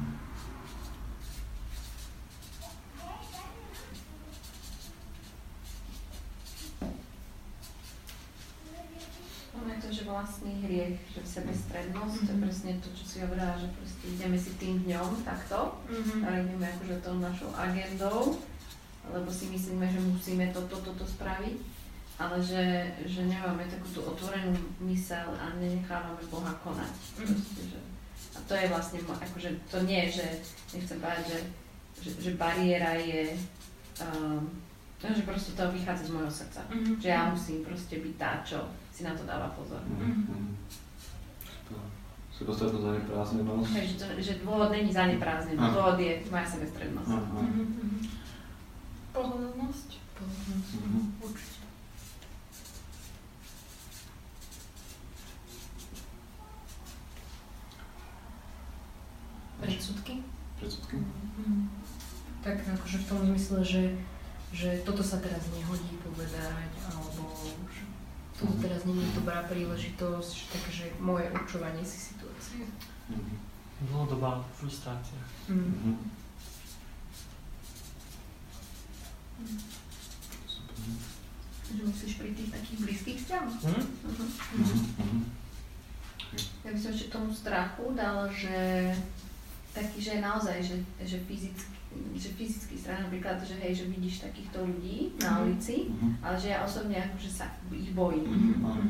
[9.55, 10.53] Ono je to, že vlastný
[11.39, 12.43] sebestrednosť, to je Mhm.
[12.43, 16.17] presne to, čo si hovorila, že proste ideme si tým dňom takto, Mhm.
[16.21, 18.35] a ideme akože tou našou agendou,
[19.07, 21.57] lebo si myslíme, že musíme toto, toto spraviť,
[22.19, 22.63] ale že,
[23.07, 24.51] že nemáme takú tú otvorenú
[24.85, 26.93] mysel a nenechávame Boha konať.
[27.17, 27.31] Mhm.
[27.31, 27.79] Proste, že,
[28.35, 30.25] a to je vlastne, akože to nie je, že
[30.75, 31.39] nechcem povedať, že,
[31.99, 33.33] že, že bariéra je,
[34.03, 34.43] um,
[34.99, 36.61] no, že proste to vychádza z môjho srdca.
[36.69, 36.99] Mhm.
[36.99, 38.59] Že ja musím proste byť tá, čo
[38.93, 39.79] si na to dáva pozor.
[39.79, 40.59] Mhm,
[41.69, 41.77] mhm.
[41.77, 41.97] To-
[42.39, 43.69] Sebastrednosť a neprázdnenosť.
[43.75, 45.75] Hej, že, to, že dôvod není zaneprázdnený, Aha.
[45.75, 47.11] dôvod je moja sebestrednosť.
[47.11, 47.41] Aha.
[47.43, 47.99] Mhm, mhm.
[49.11, 49.89] Pohodlnosť?
[50.15, 51.01] Pohodlnosť, Mhm.
[51.19, 51.59] určite.
[60.59, 60.97] predsudky?
[62.39, 63.83] Tak akože v tom zmysle, že,
[64.55, 67.27] že toto sa teraz nehodí povedať, alebo
[67.67, 67.83] že
[68.39, 68.61] tu Mhm.
[68.63, 72.63] teraz nie je dobrá príležitosť, že takže moje určovanie si situácie.
[73.11, 73.35] Mhm.
[73.91, 75.19] Dlhodobá frustrácia.
[75.47, 75.59] Mm.
[75.59, 75.95] Mhm.
[80.47, 80.75] Super.
[81.69, 83.55] Že musíš pri tých takých blízkych vzťahoch.
[83.63, 83.83] Hm?
[84.03, 84.25] Mhm.
[84.55, 84.77] Mhm.
[84.99, 85.21] Mhm.
[86.63, 88.91] Ja by som ešte tomu strachu dala, že
[89.71, 91.78] taký, že naozaj, že, že fyzicky,
[92.13, 95.39] že fyzický strach napríklad, že hej, že vidíš takýchto ľudí na Mhm.
[95.41, 96.09] ulici, Mhm.
[96.21, 98.29] ale že ja osobne akože sa ich bojím.
[98.29, 98.61] Mhm.
[98.61, 98.83] Áno.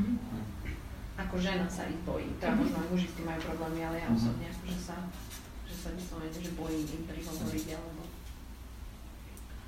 [1.17, 2.31] Ako žena sa ich bojím.
[2.37, 2.59] Teda Mhm.
[2.59, 4.95] možno aj muži s tým majú problémy, ale ja osobne akože sa,
[5.63, 8.03] že sa vyslovene, že bojím im prihovoriť alebo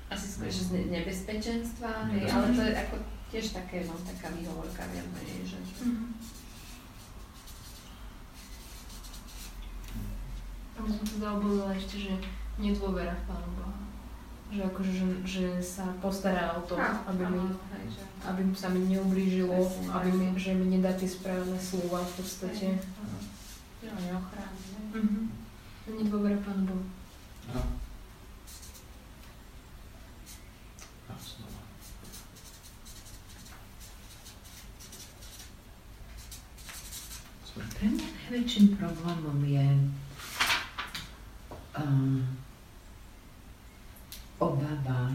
[0.08, 2.96] asi skôr, že z ne- nebezpečenstva, hej, ale to je ako
[3.32, 6.04] tiež také, no, taká výhovorka viac menej, že Mhm.
[10.72, 12.12] Tam som teda obavila ešte, že
[12.58, 13.76] nedôvera v Pánu Boha.
[14.52, 16.76] Že akože, že, že sa postará o to,
[17.08, 17.40] aby mi,
[17.88, 22.12] že aby sa mi neublížilo, Presne, aby mi, že mi nedá tie správne slova v
[22.20, 22.66] podstate.
[23.80, 24.60] že ho neochráni.
[24.92, 25.20] Mhm.
[25.88, 26.84] Nedôvera Pánu Bohu.
[37.52, 39.66] Pre mňa najväčším problémom je
[41.74, 42.20] um,
[44.38, 45.12] obava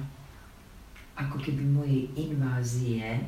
[1.18, 3.20] ako keby mojej invázie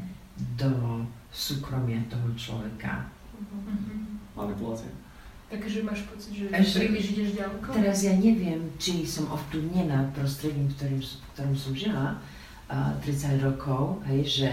[0.55, 3.09] do súkromia toho človeka.
[3.35, 4.21] Mhm.
[4.33, 4.93] Manipulácia.
[5.49, 7.73] Takže máš pocit, že Ešte- príliš ideš ďaleko?
[7.73, 12.21] Teraz ja neviem, či som ovplyvnená prostredím, ktorým, v ktorom som žila
[12.69, 14.49] a 30 rokov, hej, že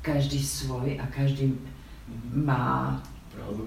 [0.00, 2.46] každý svoj a každý Mhm.
[2.46, 2.96] má
[3.30, 3.62] Pravdu.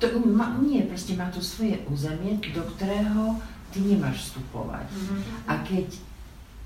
[0.00, 3.36] To, ma, nie, proste má to svoje územie, do ktorého
[3.72, 4.88] ty nemáš vstupovať.
[4.90, 5.16] Mhm.
[5.46, 5.88] A keď,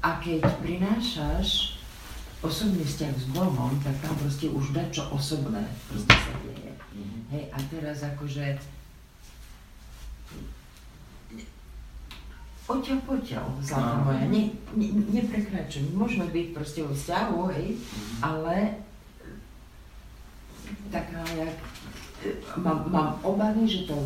[0.02, 1.78] a keď prinášaš
[2.42, 6.72] osobný vzťah s Bohom, tak tam proste už čo osobné proste sa deje.
[6.94, 7.18] Mhm.
[7.30, 8.46] Hej, a teraz akože
[12.62, 14.06] Oťaľ poťaľ, zlatá Áno.
[14.06, 14.42] moja, ne,
[14.78, 15.92] ne, neprekračuj.
[15.92, 18.14] Môžeme byť proste vo vzťahu, hej, Mhm.
[18.22, 18.54] ale
[20.94, 21.58] taká jak,
[22.22, 23.98] e, mám, mám obavy, že to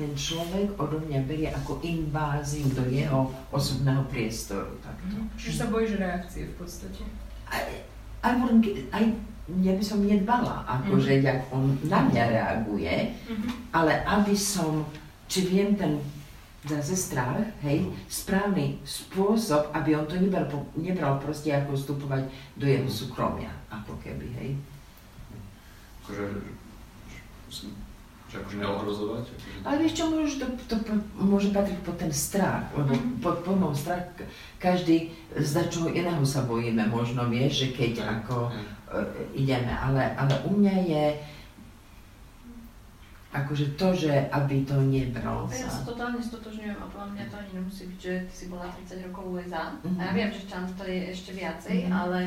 [0.00, 4.72] ten človek odo mňa berie ako inváziu do jeho osobného priestoru.
[4.80, 5.20] Takto.
[5.36, 7.04] Čiže sa bojíš reakcie v podstate.
[7.52, 7.68] Aj,
[8.24, 9.04] aj,
[9.60, 13.12] ja by som nedbala, akože, jak on na mňa reaguje,
[13.76, 14.88] ale aby som,
[15.28, 16.00] či viem ten
[16.64, 22.88] zase strach, hej, správny spôsob, aby on to nebral, nebral proste ako vstupovať do jeho
[22.88, 24.50] súkromia, ako keby, hej.
[26.04, 26.24] Akože,
[28.30, 29.24] že, že akože neohrozovať.
[29.26, 33.18] Akože, Ale vieš čo, môže to, to po- môže patriť pod ten strach, lebo Mhm.
[33.18, 34.06] pod pojmom strach
[34.56, 38.50] každý zda čoho iného sa bojíme, možno vieš, že keď Hej, ako e,
[39.36, 41.04] ideme, ale, ale u mňa je
[43.30, 45.86] akože to, že aby to nebral Ja sa sa.
[45.86, 49.22] totálne stotožňujem a podľa mňa to ani nemusí byť, že ty si bola 30 rokov
[49.24, 49.74] v USA.
[49.80, 49.94] Mhm.
[49.94, 51.92] A ja viem, že tam to je ešte viacej, Mhm.
[51.92, 52.18] ale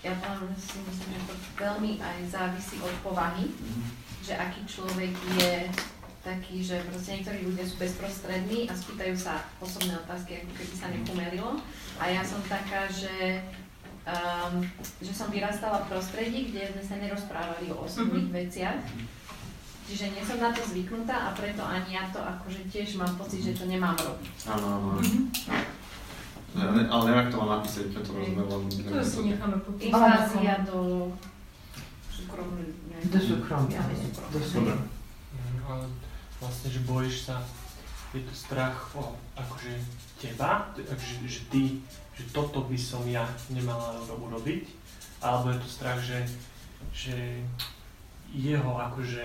[0.00, 3.82] ja podľa mňa si myslím, že to veľmi aj závisí od povahy, Mhm.
[4.22, 5.54] Že aký človek je
[6.22, 10.86] taký, že proste niektorí ľudia sú bezprostrední a spýtajú sa osobné otázky, ako keby sa
[10.94, 11.50] nepomerilo.
[11.98, 13.42] A ja som taká, že,
[14.06, 14.62] um,
[15.02, 18.78] že som vyrastala v prostredí, kde sme sa nerozprávali o osobných veciach.
[19.82, 23.42] Čiže nie som na to zvyknutá a preto ani ja to akože tiež mám pocit,
[23.42, 24.46] že to nemám robiť.
[24.46, 24.90] Áno, áno.
[26.52, 28.46] Ja, ne, ale neviem, ak to mám napísať, keď to rozumiem,
[28.92, 29.80] To si necháme potom.
[29.82, 31.10] Invázia do
[33.02, 34.32] Do súkromia, Do súkromia.
[34.32, 34.88] do súkromia.
[35.30, 35.84] Mm, Ale
[36.38, 37.36] vlastne, že bojíš sa,
[38.10, 39.72] je to strach o akože
[40.16, 41.62] teba, že, že ty,
[42.12, 44.64] že toto by som ja nemala ro- urobiť,
[45.18, 46.20] alebo je to strach, že,
[46.90, 47.40] že
[48.28, 49.24] jeho akože,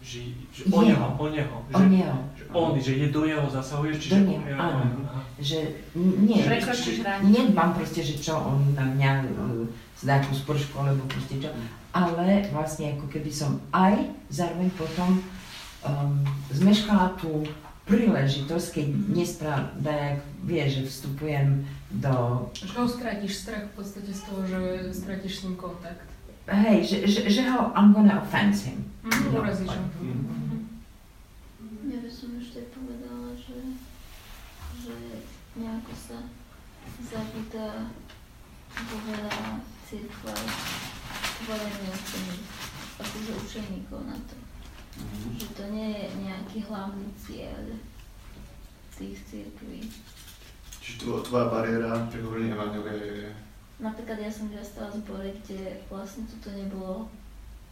[0.00, 0.88] že, že o Jeho.
[0.88, 4.24] neho, o neho, O že, neho, že on, že je do jeho zasahuješ, čiže Do
[4.28, 4.82] neho, áno.
[5.04, 5.20] aha.
[5.38, 5.58] že
[5.94, 6.40] nie,
[7.22, 11.48] nedbám proste, že čo on na mňa e, z nejakú spršku alebo proste čo,
[11.92, 15.20] ale vlastne ako keby som aj zároveň potom
[15.84, 17.44] um, zmeškala tú
[17.84, 24.22] príležitosť, keď nespravda, jak vie, že vstupujem do, Že ho skrátiš strach v podstate z
[24.24, 24.58] toho, že
[24.94, 26.06] stratíš s ním kontakt.
[26.48, 28.86] hej, že, že, že ho, I'm gonna offend him.
[29.02, 29.84] Mhm, No, urazíš ho.
[30.00, 30.58] Mhm.
[31.92, 33.58] Ja by som ešte povedala, že,
[34.80, 34.94] že
[35.58, 36.18] nejako sa
[37.02, 37.90] zabúda
[38.72, 39.60] vo veľa
[41.42, 42.42] tvorenie učeník,
[42.96, 44.36] akože učeníkov na to.
[44.94, 45.28] Mhm.
[45.36, 47.64] Že to nie je nejaký hlavný cieľ.
[48.92, 49.88] tých církví.
[50.78, 53.32] Čiže tvo- tvoja bariéra pri hovorení Evangelia je...
[53.80, 57.08] Napríklad ja som vyrastala v zbore, kde vlastne toto nebolo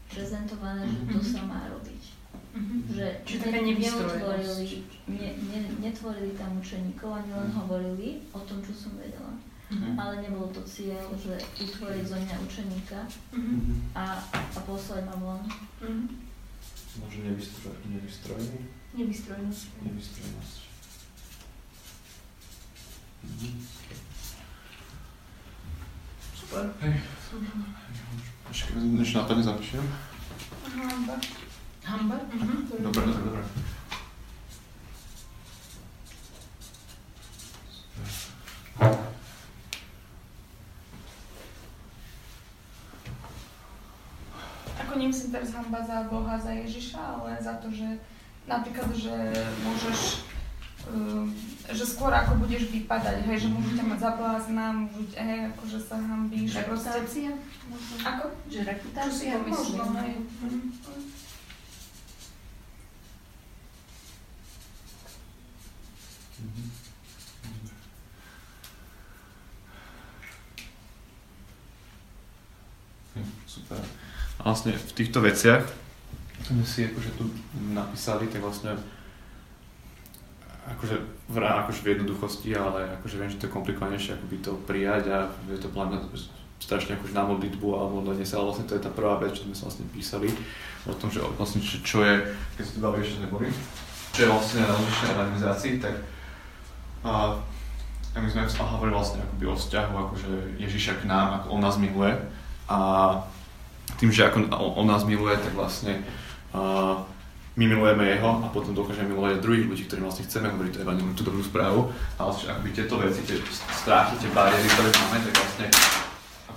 [0.08, 2.02] prezentované, že to sa má robiť.
[2.50, 2.76] Mhm.
[2.88, 4.66] Že Čiže ne- neutvorili,
[5.06, 7.56] ne, ne, netvorili tam učeníkov, ani len Mhm.
[7.60, 9.30] hovorili o tom, čo som vedela.
[9.70, 9.94] Mhm.
[9.94, 13.00] Ale nebolo to cieľ, že utvoriť zo mňa učeníka
[13.32, 13.94] Mhm.
[13.94, 15.40] a, a poslať ma von.
[15.78, 16.06] Mhm.
[16.98, 18.66] Možno nevystroj, nevystrojení?
[18.98, 19.62] Nevystrojenosť.
[19.86, 20.56] Nevystrojnosť.
[23.22, 23.50] Mhm.
[26.34, 26.64] Super.
[26.82, 26.94] Hej.
[28.50, 29.86] Ešte keď niečo napadne, zapíšem.
[30.66, 31.14] Hamba.
[31.86, 32.16] Hamba?
[32.26, 32.82] Mhm.
[32.82, 33.42] Dobre, dobre, dobre.
[38.80, 39.09] Ako
[45.00, 47.88] nemyslím teraz hamba za Boha, za Ježiša, ale za to, že
[48.44, 49.16] napríklad, že
[49.64, 50.28] môžeš,
[50.92, 51.32] um,
[51.72, 55.40] že skôr ako budeš vypadať, hej, že môžu ťa mať za blázna, môžu ťa, hej,
[55.56, 56.92] akože sa hambíš, proste.
[56.92, 57.30] Reputácia?
[58.04, 58.24] Ako?
[58.52, 59.32] Že reputácia?
[59.40, 60.14] Možno, hej.
[60.44, 60.60] Mhm.
[66.40, 66.70] Mhm.
[73.14, 74.09] Hm, Super.
[74.40, 75.68] A vlastne v týchto veciach,
[76.48, 77.28] sme si akože tu
[77.76, 78.74] napísali, tak vlastne
[80.66, 80.96] akože
[81.28, 85.18] v, akože v jednoduchosti, ale akože viem, že to je komplikovanejšie akoby to prijať a
[85.50, 85.98] je to mňa
[86.60, 89.48] strašne akože na modlitbu a modlenie sa, ale vlastne to je tá prvá vec, čo
[89.48, 90.28] sme sa vlastne písali
[90.84, 92.14] o tom, že vlastne čo, čo je,
[92.56, 93.48] keď sa tu bavili, že neboli,
[94.12, 95.94] čo je vlastne na rozličnej organizácii, tak
[97.00, 97.40] a,
[98.12, 100.30] a my sme hovorili vlastne akoby o vzťahu akože
[100.60, 102.12] Ježiša k nám, ako on nás miluje
[102.68, 102.78] a
[104.00, 104.48] tým, že ako
[104.80, 106.00] on, nás miluje, tak vlastne
[106.56, 107.04] a,
[107.60, 110.82] my milujeme jeho a potom dokážeme milovať aj druhých ľudí, ktorým vlastne chceme hovoriť to
[110.86, 111.92] evanilium, tú dobrú správu.
[112.16, 115.66] A vlastne akoby tieto veci, tie strachy, tie bariéry, ktoré máme, tak vlastne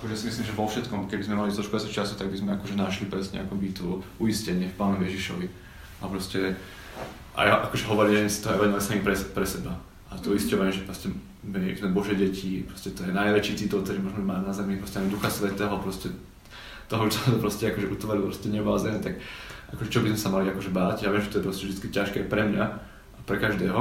[0.00, 2.50] akože si myslím, že vo všetkom, keby sme mali trošku viac času, tak by sme
[2.56, 5.46] akože našli presne akoby tú uistenie v Pánu Ježišovi.
[6.00, 6.56] A proste
[7.34, 9.74] aj akože hovorenie si to evanilium sami pre, pre seba.
[10.08, 11.10] A to uisťovanie, že proste
[11.42, 15.02] my sme Bože deti, proste to je najväčší titul, ktorý môžeme mať na zemi, proste
[15.02, 16.08] máme Ducha Svetého, proste
[16.94, 19.18] toho, čo proste akože utvoril proste nebo zem, tak
[19.74, 20.96] akože čo by sme sa mali akože báť.
[21.02, 22.64] Ja viem, že to je proste vždy ťažké pre mňa
[23.10, 23.80] a pre každého,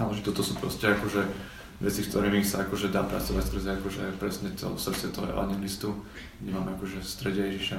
[0.00, 1.52] ale že toto sú proste akože
[1.82, 5.92] veci, s ktorými sa akože dá pracovať skrze akože presne to srdce toho evangelistu,
[6.40, 7.78] kde máme akože v strede Ježiša.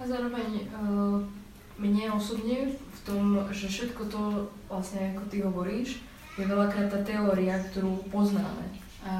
[0.00, 1.20] A zároveň uh,
[1.76, 4.20] mne osobne v tom, že všetko to
[4.72, 6.00] vlastne ako ty hovoríš,
[6.32, 8.81] je veľakrát tá teória, ktorú poznáme.
[9.02, 9.14] A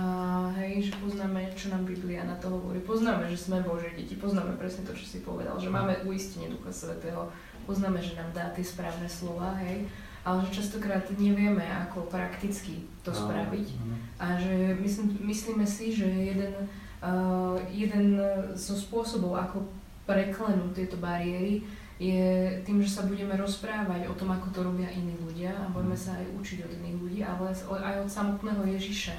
[0.62, 2.78] hej, že poznáme, čo nám Biblia na to hovorí.
[2.86, 6.70] Poznáme, že sme Božie deti, poznáme presne to, čo si povedal, že máme uistenie Ducha
[6.70, 7.26] Svetého,
[7.66, 9.90] poznáme, že nám dá tie správne slova, hej,
[10.22, 13.74] ale že častokrát nevieme, ako prakticky to spraviť.
[14.22, 16.54] A že myslím, myslíme si, že jeden,
[17.02, 18.22] uh, jeden
[18.54, 19.66] zo spôsobov, ako
[20.06, 21.66] preklenúť tieto bariéry,
[22.02, 25.94] je tým, že sa budeme rozprávať o tom, ako to robia iní ľudia a budeme
[25.94, 29.14] sa aj učiť od iných ľudí, ale aj od samotného Ježiša,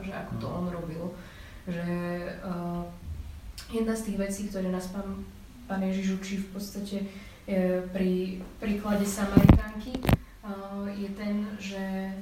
[0.00, 1.12] že ako to on robil.
[1.68, 1.84] Že
[2.40, 2.88] uh,
[3.68, 5.20] jedna z tých vecí, ktoré nás pán,
[5.68, 6.96] pán Ježiš učí v podstate
[7.92, 12.16] pri príklade Samaritánky, uh, je ten, že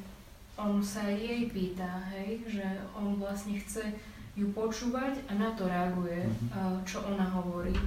[0.59, 2.67] on sa jej pýta, hej, že
[2.99, 3.95] on vlastne chce
[4.35, 7.79] ju počúvať a na to reaguje, uh, čo ona hovorí.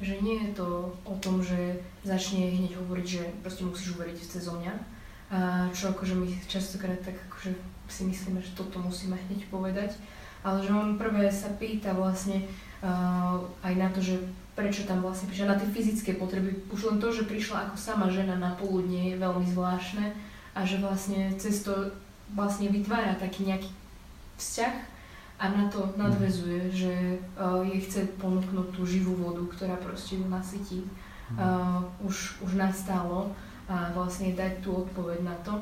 [0.00, 4.48] Že nie je to o tom, že začne hneď hovoriť, že proste musíš uveriť cez
[4.48, 4.72] mňa,
[5.76, 7.52] čo akože my častokrát tak akože
[7.90, 10.00] si myslíme, že toto musíme hneď povedať,
[10.40, 12.48] ale že on prvé sa pýta vlastne
[12.80, 14.16] uh, aj na to, že
[14.56, 16.52] prečo tam vlastne prišla, na tie fyzické potreby.
[16.68, 20.12] Už len to, že prišla ako sama žena na poludne je veľmi zvláštne.
[20.52, 21.94] A že vlastne cez to
[22.34, 23.70] vlastne vytvára taký nejaký
[24.36, 24.74] vzťah
[25.40, 26.92] a na to nadvezuje, že
[27.40, 30.84] uh, jej chce ponúknuť tú živú vodu, ktorá proste ju nasytí.
[31.30, 33.32] Uh, už, už nastálo
[33.70, 35.56] a vlastne dať tú odpoveď na to.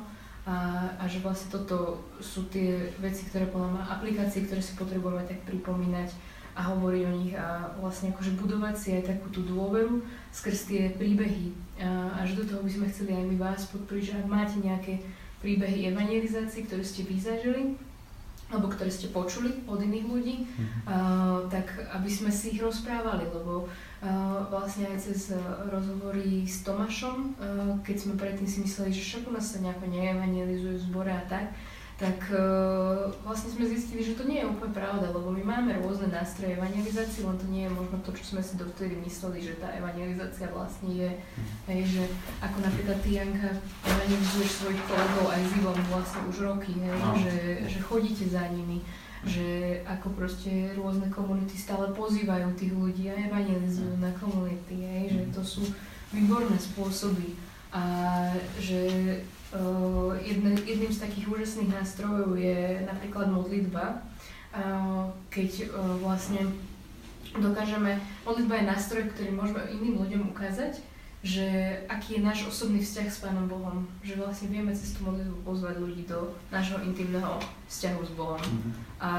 [0.48, 5.20] A, a že vlastne toto sú tie veci, ktoré podľa mňa, aplikácie, ktoré si potrebujeme
[5.28, 6.08] tak pripomínať
[6.56, 10.00] a hovoriť o nich a vlastne akože budovať si aj takú tú dôveru
[10.32, 11.52] skrz tie príbehy.
[11.84, 14.56] A, a že do toho by sme chceli aj my vás podporiť, že ak máte
[14.58, 15.04] nejaké
[15.44, 17.62] príbehy evangelizácií, ktoré ste vy zažili,
[18.48, 23.68] alebo ktoré ste počuli od iných ľudí, uh, tak aby sme si ich rozprávali, lebo
[23.68, 25.36] uh, vlastne aj cez
[25.68, 29.92] rozhovory s Tomášom, uh, keď sme predtým si mysleli, že však u nás sa nejako
[29.92, 31.52] neevangelizuje v zbore a tak,
[31.98, 36.06] tak uh, vlastne sme zistili, že to nie je úplne pravda, lebo my máme rôzne
[36.14, 39.74] nástroje evangelizácie, len to nie je možno to, čo sme si dovtedy mysleli, že tá
[39.74, 41.10] evangelizácia vlastne je,
[41.66, 42.02] hej, že
[42.38, 43.50] ako napríklad ty, Janka,
[43.82, 47.18] evangelizuješ svojich kolegov aj s Ivom vlastne už roky, hej, No.
[47.18, 47.34] že,
[47.66, 48.78] že chodíte za nimi,
[49.26, 55.22] že ako proste rôzne komunity stále pozývajú tých ľudí a evangelizujú na komunity, hej, že
[55.34, 55.66] to sú
[56.14, 57.34] výborné spôsoby
[57.74, 57.82] a
[58.62, 58.80] že
[60.20, 64.04] jedne, jedným z takých úžasných nástrojov je napríklad modlitba,
[65.32, 66.52] keď uh, vlastne
[67.36, 70.80] dokážeme, modlitba je nástroj, ktorý môžeme iným ľuďom ukázať,
[71.18, 71.44] že
[71.90, 75.82] aký je náš osobný vzťah s Pánom Bohom, že vlastne vieme cez tú modlitbu pozvať
[75.82, 78.38] ľudí do nášho intimného vzťahu s Bohom.
[78.38, 78.70] Mhm.
[79.02, 79.10] A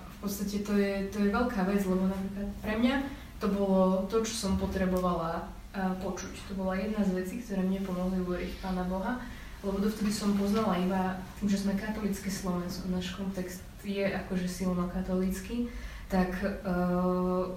[0.00, 2.96] v podstate to je, to je veľká vec, lebo napríklad pre mňa
[3.36, 6.48] to bolo to, čo som potrebovala a, počuť.
[6.48, 9.20] To bola jedna z vecí, ktoré mne pomohli uveriť Pána Boha,
[9.62, 14.86] lebo dovtedy som poznala iba tým, že sme katolické Slovensko, náš kontext je akože silno
[14.90, 15.70] katolícky,
[16.06, 17.50] tak uh,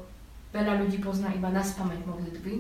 [0.56, 2.54] veľa ľudí pozná iba na spameť modlitby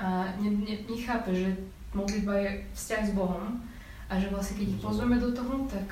[0.00, 1.52] a ne, ne, nechápe, že
[1.92, 3.60] modlitba je vzťah s Bohom
[4.08, 5.86] a že vlastne keď ich pozveme do toho, tak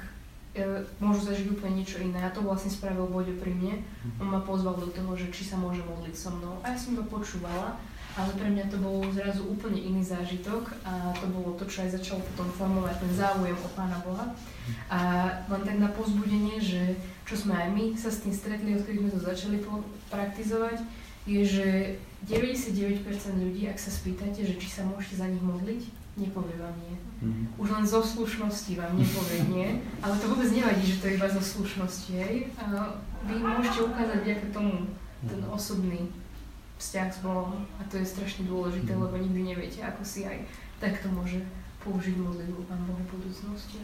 [0.54, 2.18] e, môžu zažiť úplne niečo iné.
[2.22, 3.74] A to vlastne spravil Boďo pri mne.
[4.18, 6.58] On ma pozval do toho, že či sa môže modliť so mnou.
[6.62, 7.78] A ja som to počúvala,
[8.18, 12.02] ale pre mňa to bol zrazu úplne iný zážitok a to bolo to, čo aj
[12.02, 14.34] začalo potom formovať ten záujem o Pána Boha.
[14.90, 14.98] A
[15.46, 19.14] len tak na pozbudenie, že čo sme aj my sa s tým stretli, odkedy sme
[19.14, 19.56] to začali
[20.10, 20.82] praktizovať,
[21.30, 21.66] je, že
[22.26, 23.06] 99%
[23.38, 25.86] ľudí, ak sa spýtate, že či sa môžete za nich modliť,
[26.18, 26.96] nepovie vám nie.
[27.22, 27.42] Mhm.
[27.54, 29.68] Už len zo slušnosti vám nepovie nie,
[30.02, 32.50] ale to vôbec nevadí, že to je iba zo slušnosti, hej.
[33.30, 34.90] Vy môžete ukázať vďaka tomu
[35.22, 36.10] ten osobný
[36.78, 40.46] vzťah s Bohom a to je strašne dôležité, lebo nikdy neviete, ako si aj
[40.78, 41.42] takto môže
[41.82, 43.82] použiť modlitbu Pán Boh v budúcnosti.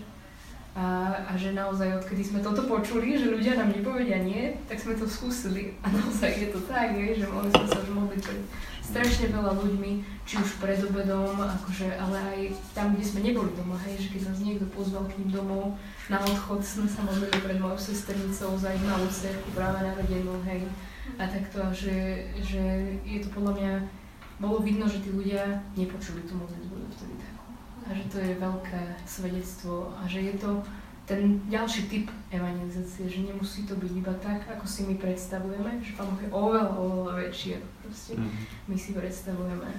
[0.74, 4.98] A, a že naozaj, odkedy sme toto počuli, že ľudia nám nepovedia nie, tak sme
[4.98, 5.78] to skúsili.
[5.86, 8.42] A naozaj je to tak, je, že mohli sme sa už modliť pred
[8.82, 9.92] strašne veľa ľuďmi,
[10.26, 12.38] či už pred obedom, akože, ale aj
[12.74, 15.78] tam, kde sme neboli doma, hej, že keď nás niekto pozval k ním domov,
[16.10, 20.66] na odchod sme sa modlili pred mojou sesternicou za ich malú cerku práve narodenú, hej.
[21.18, 22.62] A takto, že, že
[23.04, 23.72] je to podľa mňa,
[24.40, 27.44] bolo vidno, že tí ľudia nepočuli tú modlitbu vtedy takú.
[27.84, 30.64] A že to je veľké svedectvo a že je to
[31.04, 35.92] ten ďalší typ evangelizácie, že nemusí to byť iba tak, ako si my predstavujeme, že
[35.92, 38.40] Pán Boh je oveľa, oveľa väčší, ako proste Mhm.
[38.72, 39.70] my si predstavujeme.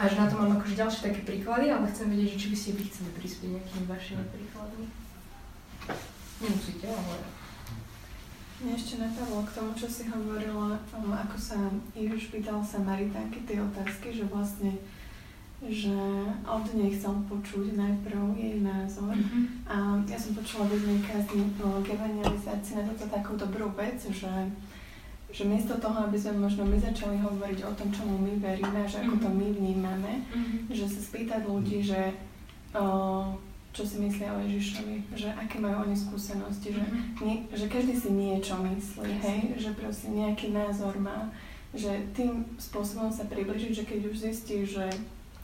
[0.00, 2.56] A že na to mám akože ďalšie také príklady, ale chcem vedieť, že či by
[2.56, 4.86] ste vy chceli prispieť nejakými vašimi príkladmi.
[6.40, 7.35] Nemusíte, ale...
[8.56, 11.58] Mne ešte napadlo k tomu, čo si hovorila, um, ako sa
[11.92, 14.72] Ježiš pýtal Samaritánky tie otázky, že vlastne
[15.64, 15.96] že
[16.44, 19.16] od nej chcel počuť najprv jej názor.
[19.64, 24.28] A ja som počula v jednej kázni o evangelizácii na toto takú dobrú vec, že,
[25.32, 29.00] že miesto toho, aby sme možno my začali hovoriť o tom, čomu my veríme, že
[29.00, 30.12] ako to my vnímame,
[30.68, 32.12] že sa spýtať ľudí, že
[32.76, 32.84] o,
[33.76, 36.84] čo si myslia o Ježišovi, že aké majú oni skúsenosti, že,
[37.20, 41.28] nie, že každý si niečo myslí, hej, že proste nejaký názor má,
[41.76, 44.88] že tým spôsobom sa približiť, že keď už zistí, že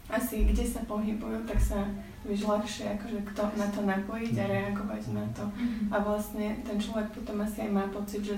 [0.08, 1.84] asi kde sa pohybujú, tak sa
[2.24, 5.44] vieš ľahšie akože kto na to napojiť a reagovať na to.
[5.92, 8.36] A vlastne ten človek potom asi aj má pocit, že,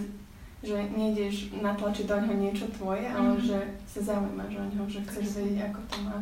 [0.60, 3.46] že nejdeš natlačiť do ňoho niečo tvoje, ale Mhm.
[3.46, 6.16] že sa zaujímaš o ňoho, že chceš vedieť, ako to má.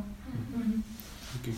[1.32, 1.52] Taký.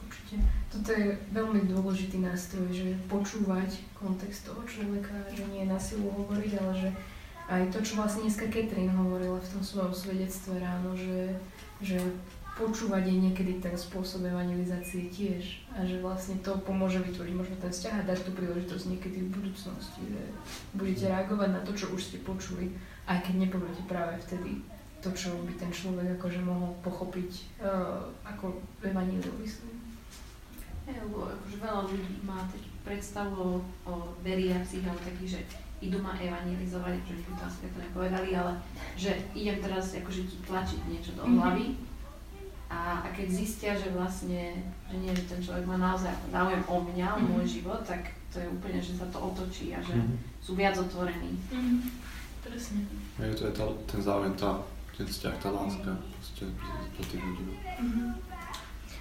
[0.00, 0.36] Určite.
[0.74, 6.52] Toto je veľmi dôležitý nástroj, že počúvať kontext toho človeka, že nie na silu hovoriť,
[6.58, 6.90] ale že
[7.46, 11.30] aj to, čo vlastne dneska Katrin hovorila v tom svojom svedectve ráno, že,
[11.78, 12.02] že
[12.58, 17.70] počúvať je niekedy ten spôsob evangelizácie tiež a že vlastne to pomôže vytvoriť možno ten
[17.70, 20.22] vzťah a dať tú príležitosť niekedy v budúcnosti, že
[20.74, 22.74] budete reagovať na to, čo už ste počuli,
[23.06, 24.58] aj keď nepoviete práve vtedy
[25.02, 28.58] to, čo by ten človek akože mohol pochopiť uh, ako
[29.42, 29.73] myslím.
[30.84, 33.50] Hej, lebo akože veľa ľudí má teď predstavu o,
[33.84, 35.40] o veriacich, alebo takých, že
[35.80, 38.52] idú ma evangelizovať, že by to asi to nepovedali, ale
[38.94, 41.34] že idem teraz akože ti tlačiť niečo do Mhm.
[41.34, 41.66] hlavy
[42.68, 46.76] a, a keď zistia, že vlastne, že nie, že ten človek má naozaj záujem o
[46.82, 47.52] mňa, o môj Mhm.
[47.54, 50.16] život, tak to je úplne, že sa to otočí a že Mhm.
[50.40, 51.32] sú viac otvorení.
[52.40, 52.84] Presne.
[53.16, 54.60] Je to je tá, ten záujem, tá,
[54.92, 56.44] ten vzťah, tá láska proste
[56.92, 57.56] pre tých ľudí.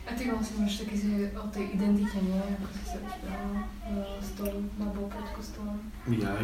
[0.03, 2.35] A ty vlastne máš taký že o tej identite, nie?
[2.35, 5.79] Ako si sa rozprával uh, s tou babou pod kostolom.
[6.03, 6.43] My aj.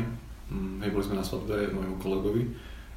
[0.50, 2.44] Mm, hej, boli sme na svadbe môjmu kolegovi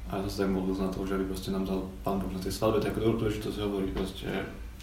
[0.09, 2.49] a ja som modlil na to, že aby proste nám dal Pán Boh na tej
[2.49, 4.29] svadbe takú dobrú príležitosť hovoriť proste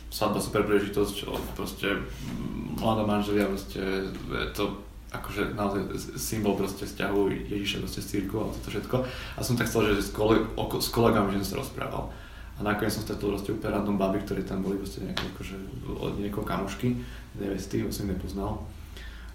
[0.07, 4.13] svadba super príležitosť, čo proste mm, mladá manželia, proste
[4.55, 5.83] to akože naozaj
[6.15, 8.97] symbol proste vzťahu Ježiša proste z círku a toto všetko.
[9.35, 12.15] A som tak chcel, že s, kole, oko, s kolegami že som sa rozprával.
[12.61, 15.57] A nakoniec som stretol proste úplne random baby, ktorí tam boli proste nejaké, akože,
[15.97, 16.93] od niekoho kamošky,
[17.41, 18.61] nevesty, ho som nepoznal.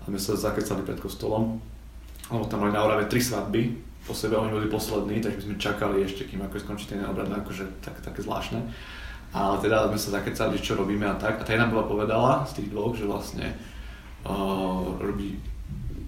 [0.05, 1.57] A my sa zakecali pred kostolom,
[2.29, 5.57] lebo tam mali na Orave tri svadby, po sebe oni boli poslední, takže my sme
[5.57, 8.61] čakali ešte, kým ako skončí ten obrad, akože tak, také zvláštne.
[9.33, 11.41] Ale teda sme sa zakecali, čo robíme a tak.
[11.41, 13.57] A tá jedna bola povedala z tých dvoch, že vlastne
[14.23, 15.41] uh, robí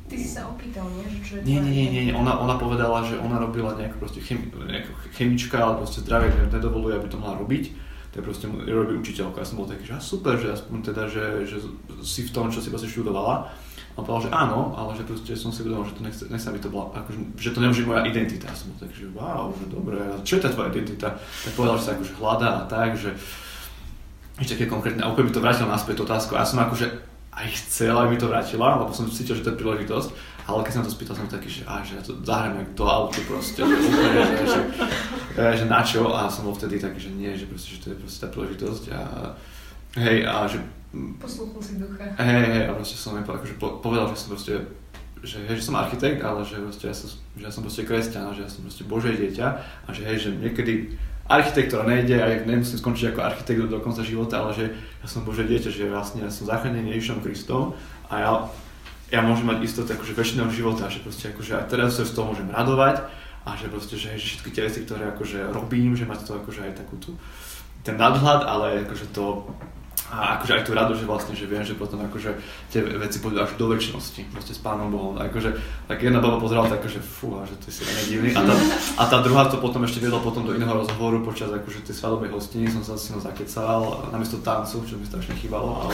[0.07, 1.03] Ty si sa opýtal, nie?
[1.03, 4.23] Že čo je nie, nie, nie, nie, ona, ona povedala, že ona robila nejakú proste
[4.23, 7.75] chemi, nejakú chemička, ale proste zdravie, nedovoluje, aby to mala robiť.
[8.15, 9.43] Tak proste mu- robí učiteľka.
[9.43, 11.59] Ja som bol taký, že super, že aspoň teda, že, že
[11.99, 13.51] si v tom, čo si proste študovala.
[13.97, 16.61] A povedal, že áno, ale že proste som si uvedomil, že to nechce, nechce aby
[16.61, 18.47] to bola, akože, že to nemôže moja identita.
[18.47, 21.17] Ja som bol taký, že wow, že dobre, čo je tá tvoja identita?
[21.17, 23.09] Tak povedal, že sa akože hľadá a tak, že
[24.37, 26.37] ešte také konkrétne, a úplne mi to vrátilo naspäť otázku.
[26.37, 27.06] Ja som akože
[27.37, 30.09] aj chcel, aby mi to vrátila, lebo som cítil, že to je príležitosť,
[30.49, 32.85] ale keď som to spýtal, som taký, že, á, že ja to zahrám jak do
[32.89, 34.59] autu proste, že, úplne, že,
[35.37, 37.87] že, že, na čo, a som bol vtedy taký, že nie, že, proste, že to
[37.93, 38.83] je proste tá príležitosť.
[38.95, 39.01] A
[40.01, 40.57] hej, a že
[41.21, 42.09] Poslúchol si ducha.
[42.15, 44.55] hej, hej, a proste som po- akože po, povedal, že som proste
[45.21, 48.31] že, hej, že som architekt, ale že, proste, ja som, že ja som proste kresťan,
[48.33, 49.47] že ja som proste Božie dieťa
[49.85, 50.95] a že hej, že niekedy
[51.27, 55.27] architektúra nejde a ja nemusím skončiť ako architekt do konca života, ale že ja som
[55.27, 57.75] Božie dieťa, že vlastne ja som zachránený Ježišom Kristom
[58.07, 58.31] a ja,
[59.11, 62.31] ja môžem mať istotu akože väčšiného života, že proste akože aj teraz sa z toho
[62.31, 63.03] môžem radovať
[63.47, 66.67] a že proste, že, že všetky tie veci, ktoré akože robím, že mať to akože
[66.67, 67.11] aj takú tú,
[67.83, 69.47] ten nadhľad, ale akože to
[70.07, 72.31] a akože aj tú radu, že vlastne, že viem, že potom akože
[72.71, 75.19] tie veci pôjdu až do väčšnosti, proste s Pánom Bohom.
[75.19, 75.51] Akože,
[75.83, 78.31] tak jedna baba pozerala tak, že fú, a že je si divný.
[78.31, 78.55] A tá,
[78.95, 82.31] a tá druhá to potom ešte viedla potom do iného rozhovoru počas akože tej svadobnej
[82.31, 85.93] hostiny, som sa s ním zakecal, namiesto tancu, čo mi strašne chýbalo, ale,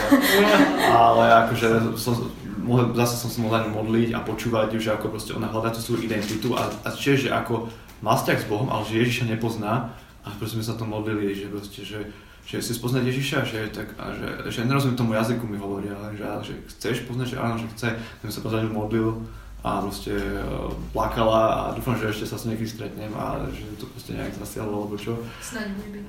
[0.94, 2.14] ale akože som,
[2.62, 6.06] mohol, zase som za ňu modliť a počúvať, že ako proste ona hľadá tú svoju
[6.06, 7.66] identitu a, a tiež, že ako
[7.98, 9.90] má vzťah s Bohom, ale že Ježiša nepozná
[10.22, 12.00] a proste sme sa to modlili, že proste, že,
[12.44, 16.12] že si spoznať Ježiša, že, tak, a že, že nerozumiem tomu jazyku mi hovoria, ale
[16.12, 19.16] že, že chceš poznať, že áno, že chce, tak som sa pozrieť modlil
[19.64, 20.44] a proste e,
[20.92, 24.84] plakala a dúfam, že ešte sa s niekým stretnem a že to proste nejak zasiahlo
[24.84, 25.16] alebo čo.
[25.40, 26.00] Snaď v nebi.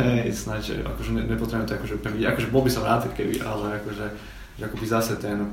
[0.00, 3.44] Hej, snáď, že akože ne, nepotrebujem to akože vidieť, akože bol by som rád, keby,
[3.44, 4.06] ale akože,
[4.56, 5.52] že akoby zase ten,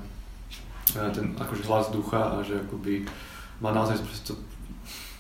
[0.95, 3.03] e, ten akože hlas ducha a že akoby
[3.59, 4.39] má naozaj to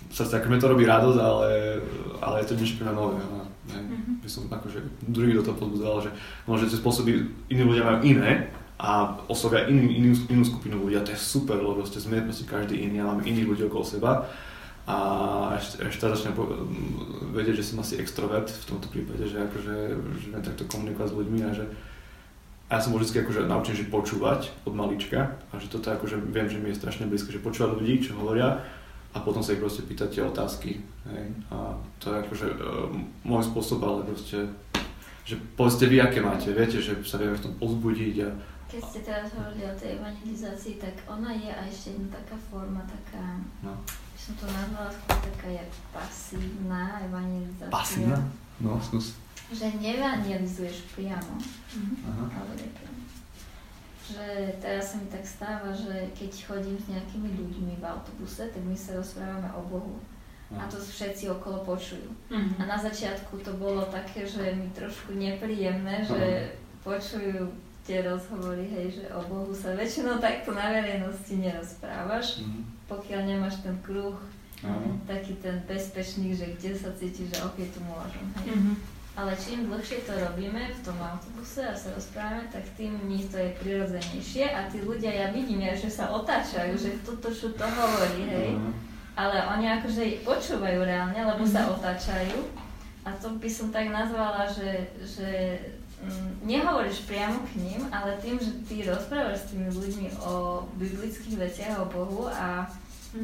[0.07, 1.83] srdce, akože mi to robí radosť, ale,
[2.23, 3.19] ale je to niečo nové.
[3.19, 4.21] A, ne, Mhm.
[4.21, 6.11] by som akože druhý do toho podbudoval, že
[6.43, 7.11] možno tie spôsoby
[7.47, 8.91] iní ľudia majú iné a
[9.25, 12.75] oslovia inú, inú, inú skupinu ľudí a to je super, lebo proste sme proste každý
[12.77, 14.27] iný a máme iných ľudí okolo seba
[14.85, 14.97] a
[15.55, 16.69] ešte, ešte teraz začnem po- m,
[17.31, 19.75] vedieť, že som asi extrovert v tomto prípade, že akože
[20.15, 21.65] že viem takto komunikovať s ľuďmi a že
[22.65, 26.17] a ja som bol vždy akože naučený, že počúvať od malička a že toto akože
[26.23, 28.61] viem, že mi je strašne blízko, že počúvať ľudí, čo hovoria
[29.15, 30.83] a potom sa ich proste pýtať tie otázky.
[31.07, 31.25] Hej.
[31.47, 31.71] A
[32.03, 32.91] to je akože uh,
[33.23, 34.43] môj spôsob, ale proste,
[35.23, 38.29] že povedzte vy, aké máte, viete, že sa vieme v tom pozbudiť a
[38.67, 42.83] Keď ste teraz hovorili o tej evangelizácii, tak ona je aj ešte jedna taká forma,
[42.83, 43.71] taká, no.
[43.87, 47.71] by som to nazvala skôr taká jak pasívna evangelizácia.
[47.71, 48.19] pasívna.
[48.59, 49.15] No, skús.
[49.47, 51.39] Že neevangelizuješ priamo,
[52.03, 52.25] Aha.
[52.35, 53.04] ale je priamo.
[54.05, 54.25] Že
[54.59, 58.77] teraz sa mi tak stáva, že keď chodím s nejakými ľuďmi v autobuse, tak my
[58.77, 59.97] sa rozprávame o Bohu.
[60.53, 62.05] A to všetci okolo počujú.
[62.29, 62.61] Mhm.
[62.61, 67.49] A na začiatku to bolo také, že mi trošku nepríjemné, že počujú
[67.81, 72.61] tie rozhovory, hej, že o Bohu sa väčšinou takto na verejnosti nerozprávaš, Mhm.
[72.87, 74.17] pokiaľ nemáš ten kruh,
[74.61, 75.01] Áno.
[75.05, 78.53] taký ten bezpečný, že kde sa cítiš, že ok, tu môžem, hej.
[78.53, 78.73] Mhm.
[79.15, 83.39] Ale čím dlhšie to robíme v tom autobuse a sa rozprávame, tak tým mi to
[83.39, 87.63] je prirodzenejšie a tí ľudia, ja vidím, ja, že sa otáčajú, že toto čo to
[87.63, 88.59] hovorí, hej.
[88.59, 88.71] Aha.
[89.15, 92.43] Ale oni akože počúvajú reálne, lebo sa otáčajú.
[93.07, 95.63] A to by som tak nazvala, že, že
[96.03, 101.39] mm, nehovoríš priamo k ním, ale tým, že ty rozprávaš s tými ľuďmi o biblických
[101.39, 103.23] veciach, o Bohu a o,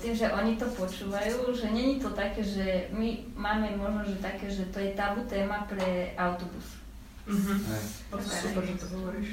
[0.00, 4.48] tým, že oni to počúvajú, že není to také, že my máme možno, že také,
[4.48, 6.80] že to je tabu téma pre autobus.
[7.28, 7.54] Mhm.
[8.10, 9.30] To je super, že to hovoríš.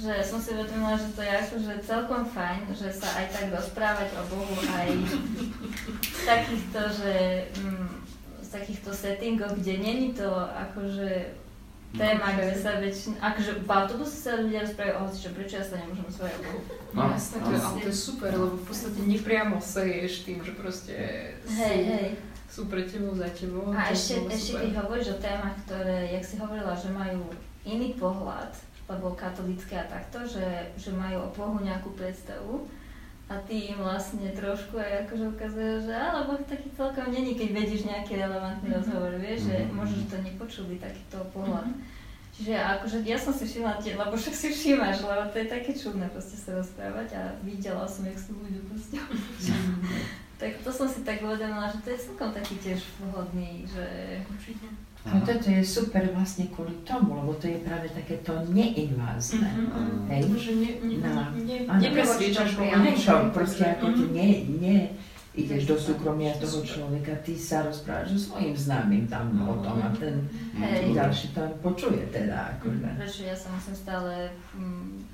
[0.00, 4.08] Že som si uvedomila, že to je akože celkom fajn, že sa aj tak rozprávať
[4.16, 4.88] o Bohu aj
[6.00, 7.14] v takýchto, že
[7.60, 7.88] mm,
[8.40, 11.36] z takýchto settingoch, kde není to akože
[11.94, 15.64] téma, kde sa väčšina, akože v autobuse sa ľudia rozprávajú o hoci čo, prečo ja
[15.64, 16.60] sa nemôžem rozprávať o Bohu.
[16.90, 20.38] No, No, jasné, to je, ale to je super, lebo v podstate nepriamo seješ tým,
[20.42, 20.94] že proste
[21.46, 22.08] Hej, sú, hej.
[22.48, 23.70] sú pre tebou, za tebou.
[23.70, 27.28] A ešte, ešte keď hovoríš o témach, ktoré, jak si hovorila, že majú
[27.62, 28.50] iný pohľad,
[28.86, 32.66] lebo katolické a takto, že, že majú o Bohu nejakú predstavu
[33.26, 37.48] a ty im vlastne trošku aj akože ukazuješ, že ale Boh taký celkom není, keď
[37.52, 39.74] vedíš nejaký relevantný rozhovor, vieš, že Mhm.
[39.74, 41.66] možno, že to nepočuli takýto pohľad.
[42.30, 45.72] Čiže akože ja som si všimla tie, lebo však si všímaš, lebo to je také
[45.72, 49.00] čudné proste sa rozprávať a videla som, jak sú ľudia proste.
[50.36, 53.84] tak to som si tak uvedomila, že to je celkom taký tiež vhodný, že
[54.26, 54.66] Určite.
[55.06, 59.46] No toto je super vlastne kvôli tomu, lebo to je práve takéto neinvázne.
[59.46, 60.10] Mhm.
[60.10, 60.20] Hej.
[60.34, 61.22] Že ne, ne, No.
[61.32, 61.78] ne, Áno.
[61.80, 62.62] nepresviečaš ho.
[62.66, 64.12] Ne, čo, proste ako ty Mhm.
[64.12, 64.78] nie, nie
[65.32, 69.92] ideš do súkromia toho človeka, ty sa rozprávaš so svojím známym tam o tom a
[69.92, 70.26] ten
[70.56, 70.90] Hej.
[70.90, 72.56] ďalší to počuje teda.
[72.56, 72.88] Akože.
[72.96, 74.12] Prečo ja sa musím stále
[74.52, 75.06] mm,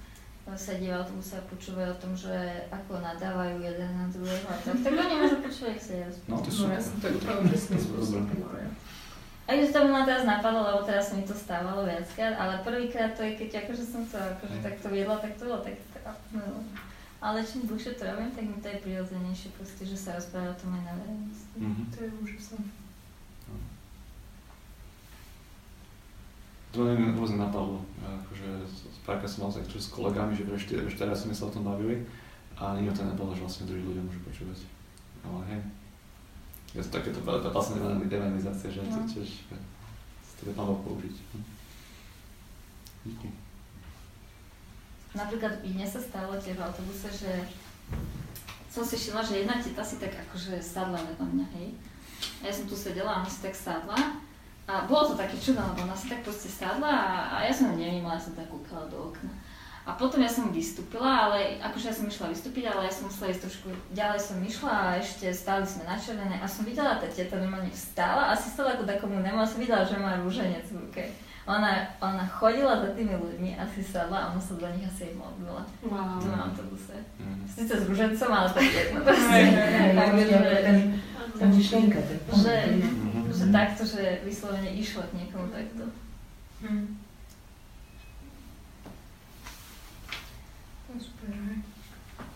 [0.56, 2.32] sedieť v autobuse a počúvať o tom, že
[2.70, 4.76] ako nadávajú jeden na druhého a tak.
[4.80, 5.92] Tak oni môžu počúvať, ak sa
[6.28, 6.62] No, to No sú...
[7.00, 8.62] to je To dobré.
[9.42, 13.26] A to ma teraz napadlo, lebo teraz sa mi to stávalo viackrát, ale prvýkrát to
[13.26, 15.76] je, keď akože som sa akože takto viedla, tak to bolo tak
[16.32, 16.62] no.
[17.22, 20.58] Ale čím dlhšie to robím, tak mi to je prirodzenejšie proste, že sa rozpráva o
[20.58, 21.58] tom aj na verejnosti.
[21.58, 21.82] Mhm.
[21.90, 22.58] To je úžasné.
[26.72, 27.84] To mňa vôbec nenapadlo.
[28.00, 28.48] Akože
[29.04, 32.00] párkrát som mal s kolegami, že ešte teraz sme sa o tom bavili
[32.56, 34.64] a nikto to nenapadlo, že vlastne druhí ľudia môžu počúvať.
[35.22, 35.60] Ale hej.
[36.72, 37.76] Je to takéto veľká vlastne
[38.08, 39.04] evangelizácia, že No.
[39.04, 39.28] tiež
[40.24, 41.14] si to vie použiť.
[41.36, 41.44] Hm.
[43.04, 43.28] Díky.
[45.12, 47.32] Napríklad mne sa stalo tiež v autobuse, že
[48.72, 51.68] som si všimla, že jedna teta si tak akože sadla vedľa mňa, hej.
[52.40, 53.98] A ja som tu sedela a ona si tak sadla.
[54.70, 57.74] A bolo to také čudné, lebo ona si tak proste sadla a, a ja som
[57.74, 59.34] ju nevnímala, ja som tak kúkala do okna.
[59.82, 63.34] A potom ja som vystúpila, ale akože ja som išla vystúpiť, ale ja som musela
[63.34, 67.10] ísť trošku, ďalej som išla a ešte stáli sme na červené a som videla, tá
[67.10, 70.86] teta normálne vstala, asi stala ako takomu nemu a som videla, že má rúženec v
[70.86, 71.02] ruke.
[71.50, 75.14] Ona, ona chodila za tými ľuďmi, asi sadla a ona sa do nich asi aj
[75.18, 75.66] modlila.
[75.82, 76.22] Wow.
[76.22, 76.94] Tu na autobuse.
[77.18, 77.42] Mhm.
[77.50, 78.98] Sice s rúžencom, ale to je jedno.
[79.02, 79.42] Proste
[81.42, 82.14] tá myšlienka, že,
[83.32, 83.38] Mhm.
[83.40, 85.84] že takto, že vyslovene išlo k niekomu takto.
[90.86, 91.32] To je super,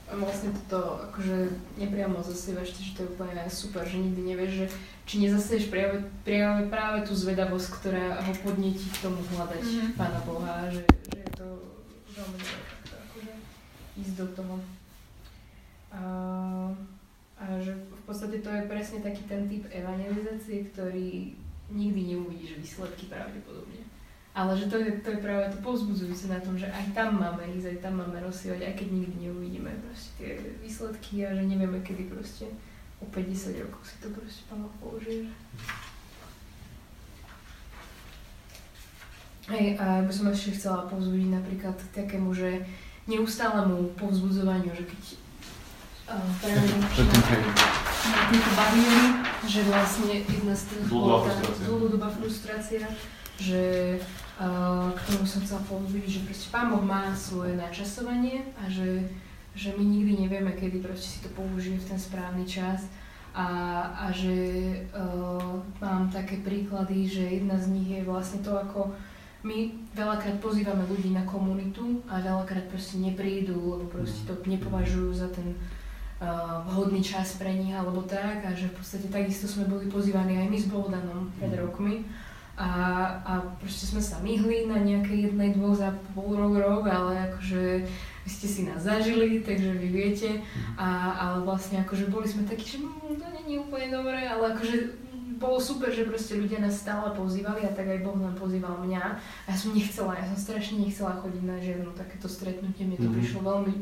[0.09, 1.37] vlastne toto, akože
[1.77, 4.67] nepriamo zasievaš, že to je úplne super, že nikdy nevieš, že
[5.05, 9.89] či nezasieš práve, práve, práve tú zvedavosť, ktorá ho podnetí k tomu hľadať Mhm.
[9.95, 11.47] Pána Boha, že, že je to
[12.17, 12.63] veľmi dobré
[12.97, 13.33] akože
[13.99, 14.55] ísť do toho.
[15.93, 16.01] A,
[17.37, 21.37] a že v podstate to je presne taký ten typ evangelizácie, ktorý
[21.69, 23.85] nikdy neuvidíš výsledky pravdepodobne.
[24.37, 27.45] Ale že to je, to je práve to povzbudzujúce na tom, že aj tam máme
[27.57, 30.31] ísť, aj tam máme rozsievať, aj keď nikdy neuvidíme proste tie
[30.61, 32.45] výsledky a že nevieme, kedy proste
[33.01, 35.29] o 50 rokov si to proste Pán Boh použije.
[39.47, 42.67] Hej, a by som ešte chcela povzbudiť napríklad takému, že
[43.07, 45.03] neustálemu povzbudzovaniu, že keď
[46.07, 47.43] ten hej.
[48.07, 49.07] na tieto bariéry,
[49.47, 51.67] že vlastne jedna z tých Dlhodobá bola tá frustrácia.
[51.67, 52.85] dlhodobá frustrácia,
[53.43, 53.63] že
[54.39, 59.11] uh, k tomu som chcela povedať, že proste Pán Boh má svoje načasovanie a že,
[59.59, 62.87] že my nikdy nevieme, kedy proste si to použije v ten správny čas
[63.35, 63.49] a,
[64.07, 64.33] a že
[64.95, 68.95] uh, mám také príklady, že jedna z nich je vlastne to, ako
[69.43, 75.31] my veľakrát pozývame ľudí na komunitu a veľakrát proste neprídu, lebo proste to nepovažujú za
[75.31, 75.55] ten
[76.65, 80.49] vhodný čas pre nich alebo tak a že v podstate takisto sme boli pozývaní aj
[80.49, 82.09] my s Bohdanom pred rokmi.
[82.57, 82.69] A,
[83.21, 87.85] a proste sme sa myhli na nejaké jednej, dvoch za pol rok, rok, ale akože
[88.25, 90.41] vy ste si nás zažili, takže vy viete.
[90.81, 95.05] A, ale vlastne akože boli sme takí, že mm, to není úplne dobré, ale akože
[95.37, 99.05] bolo super, že proste ľudia nás stále pozývali a tak aj Boh nám pozýval mňa.
[99.45, 103.13] A ja som nechcela, ja som strašne nechcela chodiť na žiadno takéto stretnutie, mne to
[103.13, 103.17] Mhm.
[103.21, 103.73] prišlo veľmi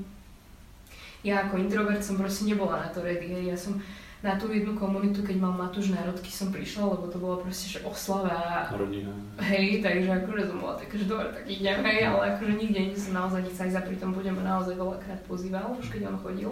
[1.24, 3.44] ja ako introvert som proste nebola na to ready, hej.
[3.50, 3.80] ja som
[4.24, 7.84] na tú jednu komunitu, keď mal Matúš národky, som prišla, lebo to bola proste že
[7.84, 9.12] oslava Rodina.
[9.36, 12.96] Hej, takže akože som bola taká, že dobre, tak idem, hej, ale akože nikde nie
[12.96, 16.48] som naozaj nič aj za pri tom budem naozaj veľakrát pozýval, už keď on chodil.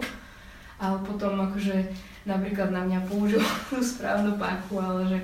[0.77, 1.89] Ale potom akože
[2.29, 3.41] napríklad na mňa použil
[3.73, 5.19] tú správnu páku, ale že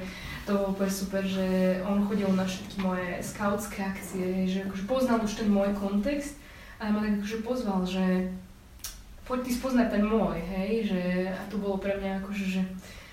[0.50, 5.22] to bolo úplne super, že on chodil na všetky moje skautské akcie, že akože poznal
[5.22, 6.34] už ten môj kontext
[6.82, 8.34] a ma tak akože pozval, že
[9.30, 12.62] poď ty spoznať ten môj, hej, že a to bolo pre mňa akože, že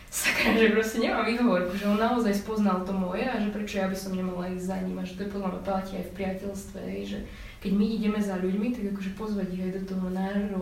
[0.08, 3.86] sakra, že proste nemám výhovorku, že on naozaj spoznal to moje a že prečo ja
[3.92, 6.16] by som nemala ísť za ním a že to je podľa mňa platí aj v
[6.16, 7.18] priateľstve, hej, že
[7.60, 10.60] keď my ideme za ľuďmi, tak akože pozvať ich aj do toho nášho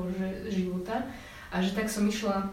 [0.50, 1.06] života
[1.54, 2.50] a že tak som išla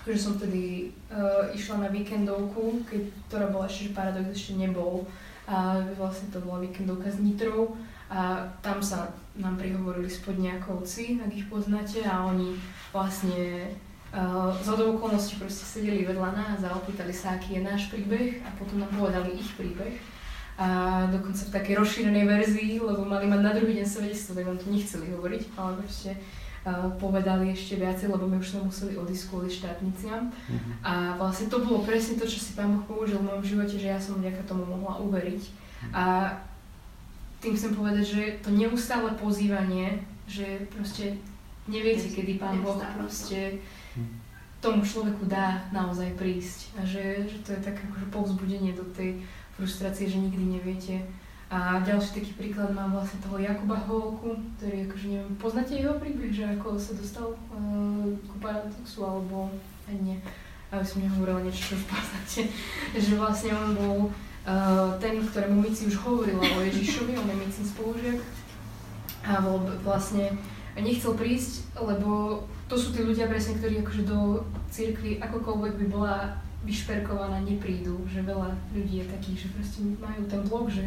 [0.00, 5.04] že som vtedy uh, išla na víkendovku, keď, ktorá bola ešte, že Paradox ešte nebol.
[5.44, 7.76] A vlastne to bola víkendovka s Nitrou
[8.08, 12.58] a tam sa nám prihovorili spodniakovci, ak ich poznáte, a oni
[12.90, 13.70] vlastne
[14.10, 18.48] uh, z okolností proste sedeli vedľa nás a opýtali sa, aký je náš príbeh a
[18.58, 19.94] potom nám povedali ich príbeh.
[20.60, 24.58] A dokonca v takej rozšírenej verzii, lebo mali mať na druhý deň svedectvo, tak vám
[24.60, 26.12] to nechceli hovoriť, ale proste
[27.00, 30.28] povedali ešte viacej, lebo my už sme museli odísť kvôli štátniciam.
[30.28, 30.72] Uh-huh.
[30.84, 33.88] A vlastne to bolo presne to, čo si Pán Boh použil v mojom živote, že
[33.88, 35.42] ja som vďaka tomu mohla uveriť.
[35.96, 36.36] A
[37.40, 41.16] tým chcem povedať, že to neustále pozývanie, že proste
[41.64, 43.58] neviete, kedy Pán Boh proste
[43.96, 44.12] mhm.
[44.60, 46.76] tomu človeku dá naozaj prísť.
[46.76, 49.24] A že, že to je také akože povzbudenie do tej
[49.56, 51.04] frustrácie, že nikdy neviete,
[51.50, 56.30] a ďalší taký príklad mám vlastne toho Jakuba Holku, ktorý akože neviem, poznáte jeho príbeh,
[56.30, 59.50] že ako sa dostal uh, ku paradoxu alebo
[59.90, 60.14] aj nie,
[60.70, 62.46] aby som nehovorila niečo, čo už poznáte,
[63.02, 64.29] že vlastne on bol uh,
[64.98, 68.20] ten, ktorému Mici už hovorila o Ježišovi, on je Micin spolužiak
[69.26, 70.32] a bol vlastne
[70.80, 76.16] nechcel prísť, lebo to sú tí ľudia presne, ktorí akože do cirkvi akokoľvek by bola
[76.64, 80.84] vyšperkovaná, neprídu, že veľa ľudí je takých, že proste majú ten blok, že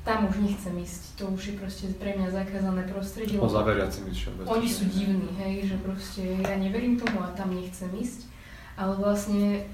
[0.00, 3.36] tam už nechcem ísť, to už je proste pre mňa zakázané prostredie.
[3.36, 4.08] O zaveriacim
[4.48, 8.32] Oni sú divní, hej, že proste ja neverím tomu a tam nechcem ísť.
[8.80, 9.68] Ale vlastne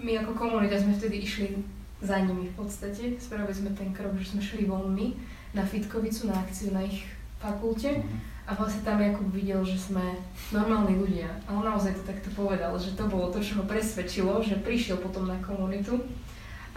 [0.00, 1.60] my ako komunita sme vtedy išli
[2.02, 3.18] za nimi v podstate.
[3.18, 5.14] Spravili sme ten krok, že sme šli von my
[5.54, 7.06] na Fitkovicu, na akciu na ich
[7.42, 8.02] fakulte.
[8.48, 10.16] A vlastne tam Jakub videl, že sme
[10.56, 11.28] normálni ľudia.
[11.44, 14.96] A on naozaj to takto povedal, že to bolo to, čo ho presvedčilo, že prišiel
[15.04, 16.00] potom na komunitu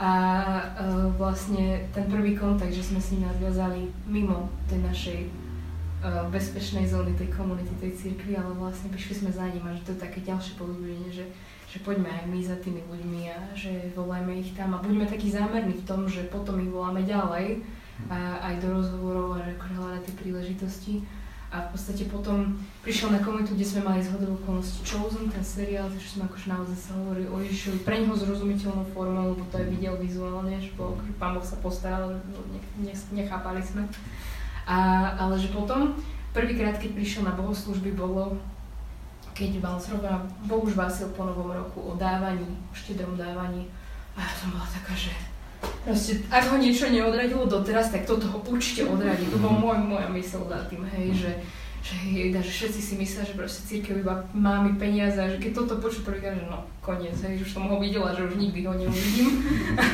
[0.01, 6.26] a uh, vlastne ten prvý kontakt, že sme s ním nadviazali mimo tej našej uh,
[6.34, 9.93] bezpečnej zóny, tej komunity, tej cirkvi, ale vlastne prišli sme za ním a že to
[9.93, 11.30] je také ďalšie povzbudenie, že,
[11.72, 15.32] že poďme aj my za tými ľuďmi a že volajme ich tam a buďme takí
[15.32, 17.63] zámerní v tom, že potom ich voláme ďalej
[18.11, 20.93] a aj do rozhovorov a že akože hľadať tie príležitosti.
[21.51, 25.91] A v podstate potom prišiel na komunitu, kde sme mali zhodovú okolností Chosen, ten seriál,
[25.91, 29.67] že sme akože naozaj sa hovorili o Ježišovi pre neho zrozumiteľnou formou, lebo to je
[29.67, 32.24] videl vizuálne, že bol, akože pán Boh sa postaral,
[32.80, 33.84] nech, nechápali sme.
[34.63, 35.91] A, ale že potom,
[36.32, 38.39] prvýkrát, keď prišiel na bohoslužby, bolo
[39.34, 43.67] keď mal zhruba Boh už vásil po novom roku o dávaní, štedrom dávaní.
[44.15, 45.11] A ja som bola taká, že
[45.61, 49.29] Proste, ak ho niečo neodradilo doteraz, tak toto ho určite odradí.
[49.29, 51.32] To bol môj, moja mysl za tým, hej, že,
[51.82, 55.41] že, hej, že všetci si myslia, že proste církev iba má mi peniaze a že
[55.41, 58.69] keď toto poču prvýkrát, že no koniec, hej, už som ho videla, že už nikdy
[58.69, 59.41] ho neuvidím.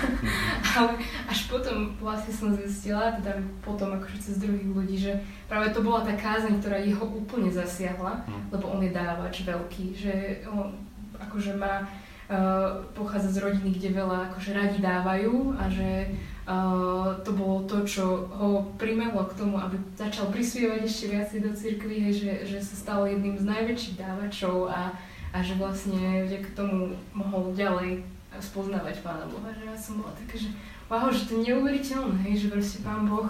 [0.75, 0.99] Ale
[1.31, 5.15] až potom vlastne som zistila, teda potom akože cez druhých ľudí, že
[5.47, 8.51] práve to bola tá kázeň, ktorá jeho úplne zasiahla, hm.
[8.51, 10.13] lebo on je dávač veľký, že
[10.51, 10.75] on
[11.17, 16.11] akože má uh, pochádza z rodiny, kde veľa akože radi dávajú a že
[16.47, 21.51] uh, to bolo to, čo ho primelo k tomu, aby začal prispievať ešte viacej do
[21.51, 24.95] cirkvi, že, že sa stal jedným z najväčších dávačov a,
[25.35, 28.01] a že vlastne vďaka tomu mohol ďalej
[28.39, 29.51] spoznávať Pána Boha.
[29.51, 30.49] Že ja som bola taká, že
[30.87, 33.27] wow, že to je neuveriteľné, hej, že proste Pán Boh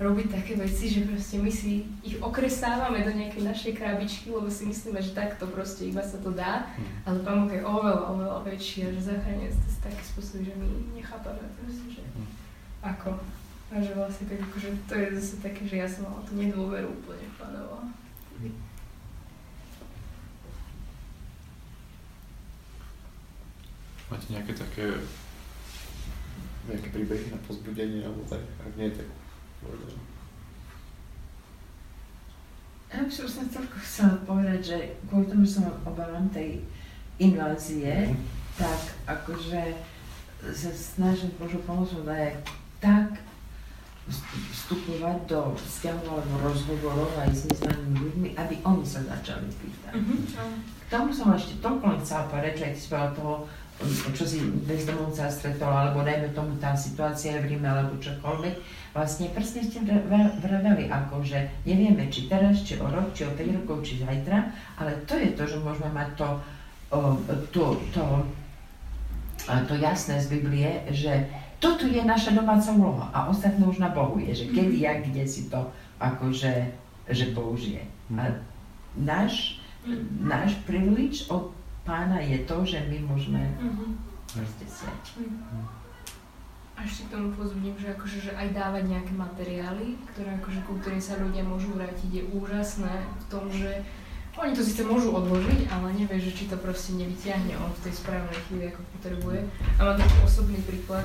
[0.00, 4.64] robiť také veci, že proste my si ich okresávame do nejakej našej krabičky, lebo si
[4.64, 6.84] myslíme, že takto proste iba sa to dá, mhm.
[7.04, 10.68] ale Pán Boh je oveľa, oveľa väčší a že zachráňuje sa taký spôsob, že my
[10.96, 12.00] nechápame proste, že.
[12.80, 13.20] Ako.
[13.70, 16.90] A že vlastne tak akože to je zase také, že ja som mala tú nedôveru
[16.90, 17.86] úplne Boha.
[24.10, 24.86] Máte nejaké také
[26.66, 29.06] nejaké príbehy na pozbudenie, alebo tak, ak nie, tak
[32.90, 36.58] ja by som sa celko chcela povedať, že kvôli tomu som obávam tej
[37.22, 38.18] invázie, mm.
[38.58, 39.78] tak akože
[40.50, 42.40] sa snažím Božou pomocou dať
[42.80, 43.20] tak
[44.50, 49.94] vstupovať do vzťahov alebo rozhovorov aj s neznámymi ľuďmi, aby oni sa začali pýtať.
[49.94, 50.50] Mm-hmm.
[50.82, 53.34] K tomu som ešte toľko chcela povedať, že aj ty toho,
[54.12, 58.54] čo si bezdomovca stretol, alebo dajme tomu tá situácia v Ríme, alebo čokoľvek,
[58.92, 59.80] vlastne presne ste
[60.42, 64.38] vraveli, ako že nevieme, či teraz, či o rok, či o 5 rokov, či zajtra,
[64.76, 66.28] ale to je to, že môžeme mať to,
[67.54, 67.64] to,
[67.94, 68.04] to,
[69.46, 74.16] to jasné z Biblie, že toto je naša domáca úloha a ostatné už na Bohu
[74.16, 75.68] je, že kedy, jak, kde si to
[76.00, 76.72] akože
[77.10, 77.84] že použije.
[78.16, 78.32] A
[78.96, 79.60] náš,
[80.24, 81.52] náš privilež od
[81.84, 83.90] pána je to, že my môžeme mm-hmm.
[84.32, 84.64] proste
[85.20, 85.64] Mm-hmm.
[86.80, 90.80] A ešte k tomu pozvním, že, akože, že aj dávať nejaké materiály, ktoré akože, ku
[90.80, 93.84] ktorým sa ľudia môžu vrátiť, je úžasné v tom, že
[94.38, 97.94] Oni to síce môžu odložiť, ale nevie, že či to proste nevyťahne on v tej
[97.98, 99.40] správnej chvíli, ako potrebuje.
[99.76, 101.04] A mám taký osobný príklad,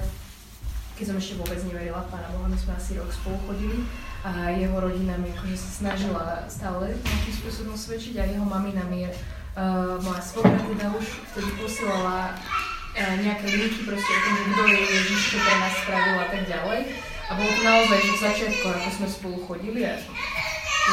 [0.95, 3.83] keď som ešte vôbec neverila v Pána Boha, my sme asi rok spolu chodili
[4.23, 9.03] a jeho rodina mi akože sa snažila stále nejakým spôsobom svedčiť a jeho mamina mi,
[9.05, 14.63] uh, moja svokra teda už vtedy posielala uh, nejaké linky proste o tom, že kto
[14.71, 16.79] je Ježiš, čo pre nás spravil a tak ďalej.
[17.25, 19.93] A bolo to naozaj, že v začiatku, ako sme spolu chodili a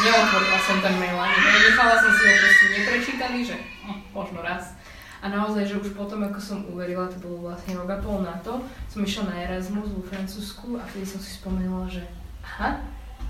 [0.00, 4.74] neotvorila som ten mail ani, nechala som si ho proste neprečítaný, že hm, možno raz.
[5.22, 8.34] A naozaj, že už potom, ako som uverila, to bolo vlastne rok a pol na
[8.42, 8.58] to,
[8.90, 12.02] som išla na Erasmus vo Francúzsku a vtedy som si spomenula, že
[12.42, 12.82] aha,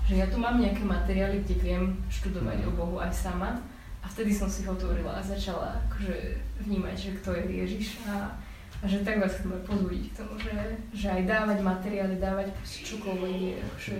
[0.09, 3.61] že ja tu mám nejaké materiály, kde viem študovať o Bohu aj sama.
[4.03, 6.35] A vtedy som si ho otvorila a začala akože
[6.65, 8.35] vnímať, že kto je Ježiš a,
[8.81, 10.51] a že tak vás chceme pozbudiť k tomu, že,
[10.91, 13.97] že aj dávať materiály, dávať čokoľvek je, že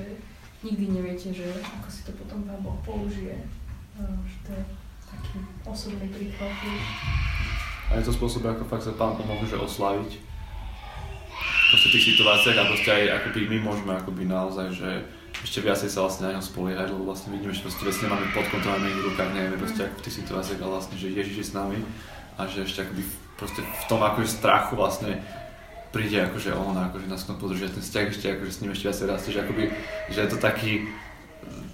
[0.60, 1.48] nikdy neviete, že
[1.80, 3.38] ako si to potom Pán Boh použije.
[4.02, 4.64] Že to je
[5.08, 6.52] taký osobný príklad.
[7.94, 10.18] A je to spôsob, ako fakt sa Pán pomôže oslaviť.
[11.70, 14.89] Proste v tých situáciách a proste aj akoby my môžeme akoby naozaj, že
[15.46, 18.50] ešte viacej sa vlastne na ňom spoliehať, lebo vlastne vidíme, že proste veci nemáme pod
[18.50, 21.54] kontrolou v rukách, nevieme proste ako v tých situáciách, ale vlastne, že Ježiš je s
[21.54, 21.80] nami
[22.38, 23.04] a že ešte akoby
[23.38, 25.22] proste v tom akože strachu vlastne
[25.94, 27.70] príde akože on, akože nás tom podržia.
[27.70, 29.64] Ten vzťah ešte akože s ním ešte viacej rastie, že akoby,
[30.10, 30.89] že je to taký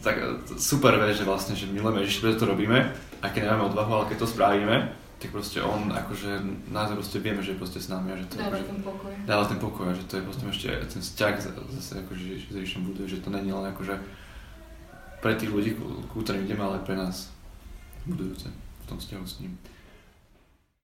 [0.04, 0.16] tak
[0.56, 2.80] super vec, že vlastne, že milujeme Ježiš, preto to robíme,
[3.20, 4.76] a keď nemáme odvahu, ale keď to spravíme,
[5.20, 6.40] tak proste on akože
[6.72, 9.12] naozaj proste vieme, že je proste s nami a že to Dáva akože, ten pokoj.
[9.28, 11.34] dáva ten pokoj a že to je proste ešte ten vzťah
[11.76, 14.00] zase akože s Ježišom buduje, že to není len akože
[15.20, 17.28] pre tých ľudí, ku, ku ktorým ideme, ale pre nás
[18.08, 19.60] budujúce v tom vzťahu s ním.